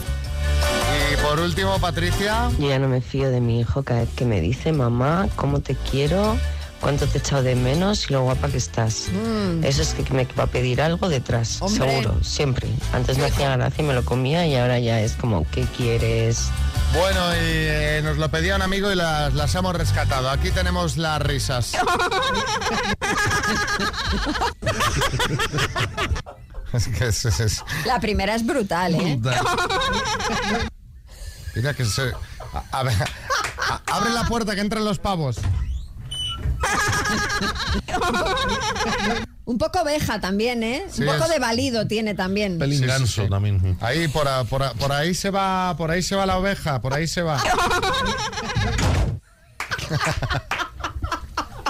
[1.13, 2.49] Y por último, Patricia.
[2.59, 5.59] Yo ya no me fío de mi hijo cada vez que me dice, mamá, cómo
[5.59, 6.37] te quiero,
[6.79, 9.07] cuánto te he echado de menos y lo guapa que estás.
[9.63, 11.89] Eso es que me va a pedir algo detrás, Hombre.
[11.89, 12.67] seguro, siempre.
[12.93, 16.49] Antes me hacía gracia y me lo comía y ahora ya es como, ¿qué quieres?
[16.93, 20.29] Bueno, y eh, nos lo pedía un amigo y las, las hemos rescatado.
[20.29, 21.71] Aquí tenemos las risas.
[26.77, 29.19] es que es, es- es- La primera es brutal, ¿eh?
[31.55, 32.11] Mira que se...
[32.53, 32.95] a- a ver,
[33.69, 35.37] a- abre la puerta que entran los pavos.
[39.45, 40.85] Un poco oveja también, ¿eh?
[40.89, 42.57] Sí, Un poco es- de valido tiene también.
[42.57, 43.77] Pelín ganso también.
[43.81, 46.93] Ahí, por, a- por, por ahí se va, por ahí se va la oveja, por
[46.93, 47.41] ahí se va.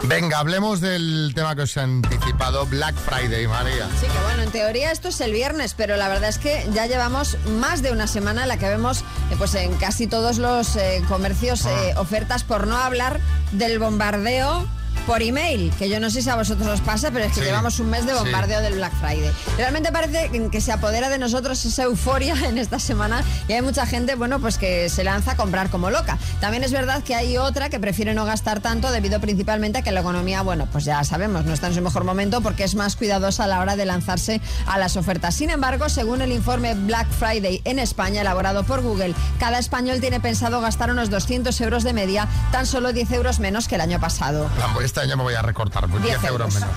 [0.03, 3.87] Venga, hablemos del tema que os he anticipado, Black Friday, María.
[3.99, 6.87] Sí, que bueno, en teoría esto es el viernes, pero la verdad es que ya
[6.87, 10.75] llevamos más de una semana en la que vemos eh, pues en casi todos los
[10.75, 13.19] eh, comercios eh, ofertas, por no hablar
[13.51, 14.67] del bombardeo
[15.07, 17.45] por email, que yo no sé si a vosotros os pasa, pero es que Sí,
[17.45, 18.17] llevamos un mes de sí.
[18.19, 19.31] bombardeo del Black Friday.
[19.57, 23.85] Realmente parece que se apodera de nosotros esa euforia en esta semana y hay mucha
[23.85, 26.17] gente, bueno, pues que se lanza a comprar como loca.
[26.39, 29.91] También es verdad que hay otra que prefiere no gastar tanto debido principalmente a que
[29.91, 32.95] la economía, bueno, pues ya sabemos, no está en su mejor momento porque es más
[32.95, 35.35] cuidadosa a la hora de lanzarse a las ofertas.
[35.35, 40.19] Sin embargo, según el informe Black Friday en España elaborado por Google, cada español tiene
[40.19, 43.99] pensado gastar unos 200 euros de media, tan solo 10 euros menos que el año
[43.99, 44.49] pasado.
[44.91, 46.69] Este año me voy a recortar, pues 10 euros menos.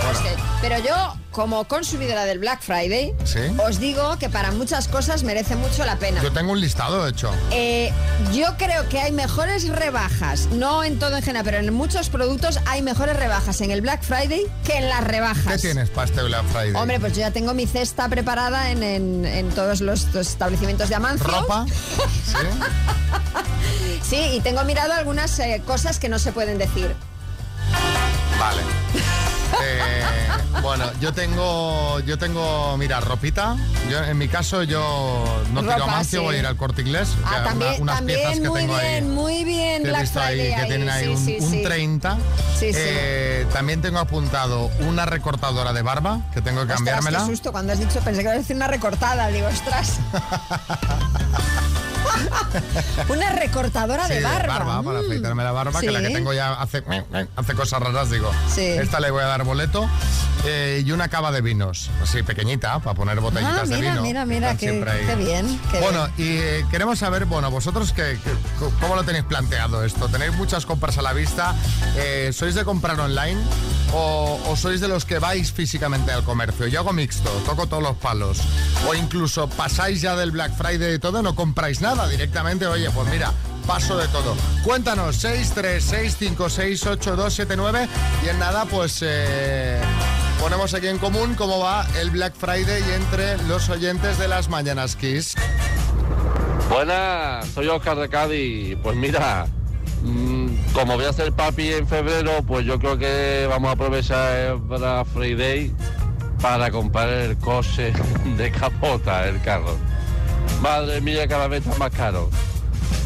[0.00, 3.38] Pero, es que- pero yo, como consumidora del Black Friday, Sí.
[3.64, 6.20] os digo que para muchas cosas merece mucho la pena.
[6.20, 7.30] Yo tengo un listado hecho.
[7.52, 7.92] Eh,
[8.32, 12.58] yo creo que hay mejores rebajas, no en todo en general, pero en muchos productos
[12.66, 15.46] hay mejores rebajas en el Black Friday que en las rebajas.
[15.46, 16.74] ¿Qué tienes para este Black Friday?
[16.74, 20.88] Hombre, pues yo ya tengo mi cesta preparada en, en- en todos los, los establecimientos
[20.88, 21.24] de Amancio.
[21.28, 21.66] ¿Ropa?
[24.02, 26.96] Sí, y tengo mirado algunas eh, cosas que no se pueden decir.
[28.40, 28.62] Vale.
[29.62, 30.02] Eh,
[30.62, 33.56] bueno, yo tengo, yo tengo, mira, ropita.
[33.90, 36.24] Yo, en mi caso, yo no a Mancio, sí.
[36.24, 37.10] voy a ir al corte inglés.
[37.24, 38.88] Ah, una- también, unas piezas que muy tengo ahí.
[38.88, 41.62] bien, muy bien que he visto ahí, que tienen ahí sí, un, sí, un sí.
[41.62, 42.16] 30.
[42.58, 42.78] Sí, sí.
[42.80, 47.18] Eh, también tengo apuntado una recortadora de barba, que tengo que Ostras, cambiármela.
[47.20, 49.98] qué susto cuando has dicho, pensé que iba a decir una recortada, digo, ostras.
[53.08, 54.58] una recortadora Sí, de barba.
[54.58, 55.04] para Mm.
[55.06, 56.82] afeitarme la barba, que la que tengo ya hace,
[57.36, 58.30] hace cosas raras, digo.
[58.54, 58.62] Sí.
[58.62, 59.88] Esta le voy a dar boleto.
[60.46, 64.02] Eh, y una cava de vinos, así pequeñita, para poner botellitas Ah, de mira, vino.
[64.02, 65.60] mira, mira, qué, qué bien.
[65.70, 70.08] qué Bueno, y eh, queremos saber, bueno, vosotros qué, qué- cómo lo tenéis planteado esto.
[70.08, 71.54] ¿Tenéis muchas compras a la vista?
[71.96, 73.38] Eh, ¿Sois de comprar online
[73.92, 76.66] o, sois de los que vais físicamente al comercio?
[76.66, 78.38] Yo hago mixto, toco todos los palos.
[78.88, 82.66] O incluso pasáis ya del Black Friday y todo, no compráis nada directamente.
[82.66, 83.32] Oye, pues mira,
[83.66, 84.34] paso de todo.
[84.64, 87.88] Cuéntanos, 636568279
[88.24, 88.98] y en nada, pues...
[89.02, 89.80] eh,
[90.40, 94.96] Ponemos aquí en común cómo va el Black Friday entre los oyentes de las Mañanas
[94.96, 95.34] Kiss.
[96.70, 98.78] Buenas, soy Oscar de Cádiz.
[98.82, 99.46] Pues mira,
[100.72, 104.56] como voy a ser papi en febrero, pues yo creo que vamos a aprovechar el
[104.56, 105.74] Black Friday
[106.40, 107.92] para comprar el coche
[108.36, 109.76] de capota, el carro.
[110.60, 112.30] Madre mía, cada vez está más caro.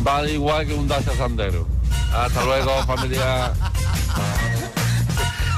[0.01, 1.67] Vale igual que un Dacia Sandero.
[2.13, 3.53] Hasta luego, familia.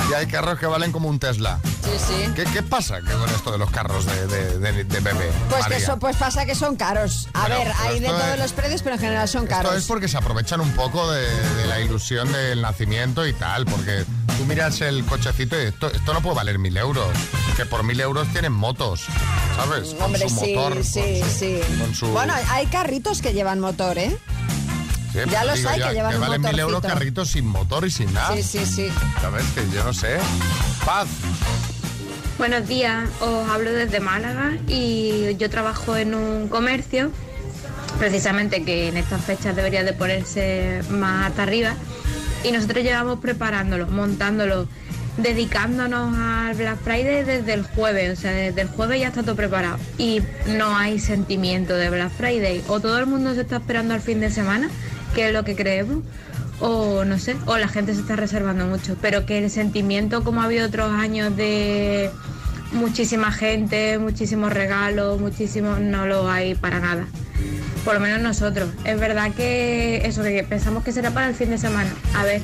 [0.08, 1.58] Y hay carros que valen como un Tesla.
[1.82, 2.32] Sí, sí.
[2.34, 5.30] ¿Qué, qué pasa que con esto de los carros de, de, de- de bebé?
[5.48, 5.76] Pues que María?
[5.78, 7.28] eso pues pasa que son caros.
[7.34, 9.56] A Bueno, ver, hay de esto todos es- los precios, pero en general son Esto
[9.56, 9.74] caros.
[9.74, 14.04] es porque se aprovechan un poco de, de la ilusión del nacimiento y tal, porque
[14.36, 17.08] tú miras el cochecito y esto, esto no puede valer mil euros,
[17.56, 19.02] que por mil euros tienen motos,
[19.56, 19.94] ¿sabes?
[19.94, 21.60] Con Hombre, su sí, motor, sí, con su- sí.
[21.80, 24.16] con su- Bueno, hay carritos que llevan motor, ¿eh?
[25.24, 27.90] Sí, ya los digo hay que llevan un valen mil euros carritos sin motor y
[27.90, 28.36] sin nada.
[28.36, 28.88] Sí, sí, sí.
[29.20, 29.44] ¿Sabes?
[29.54, 30.18] Que yo no sé.
[30.84, 31.08] Paz.
[32.36, 37.10] Buenos días, os hablo desde Málaga y yo trabajo en un comercio,
[37.98, 41.72] precisamente que en estas fechas debería de ponerse más hasta arriba
[42.44, 44.68] y nosotros llevamos preparándolo, montándolo,
[45.16, 49.34] dedicándonos al Black Friday desde el jueves, o sea, desde el jueves ya está todo
[49.34, 53.94] preparado y no hay sentimiento de Black Friday, o todo el mundo se está esperando
[53.94, 54.68] al fin de semana,
[55.16, 56.04] que es lo que creemos,
[56.60, 60.42] o no sé, o la gente se está reservando mucho, pero que el sentimiento como
[60.42, 62.10] ha habido otros años de
[62.72, 67.06] muchísima gente, muchísimos regalos, muchísimos, no lo hay para nada.
[67.84, 68.68] Por lo menos nosotros.
[68.84, 71.88] Es verdad que eso, que pensamos que será para el fin de semana.
[72.14, 72.40] A ver.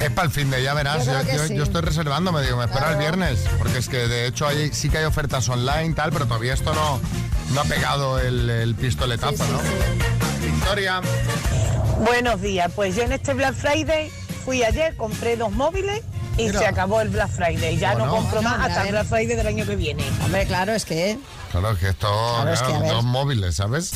[0.00, 1.04] Es para el fin de, ya verás.
[1.04, 1.54] Yo Yo, creo que yo- sí.
[1.56, 3.44] yo estoy reservando, me digo, me espero el viernes.
[3.58, 6.72] Porque es que de hecho hay, sí que hay ofertas online, tal, pero todavía esto
[6.74, 6.98] no,
[7.54, 9.60] no ha pegado el, el pistoletazo, ¿no?
[10.60, 11.00] Victoria.
[12.04, 14.10] Buenos días, pues yo en este Black Friday
[14.44, 16.02] fui ayer, compré dos móviles
[16.36, 16.58] y Mira.
[16.58, 17.78] se acabó el Black Friday.
[17.78, 18.06] Ya Bueno.
[18.06, 18.92] no compro más hasta el ver.
[18.92, 20.04] Black Friday del año que viene.
[20.22, 21.18] Hombre, claro, es que...
[21.50, 22.92] Claro, que esto, Claro, es claro, que, a ver.
[22.92, 23.92] dos móviles, ¿sabes?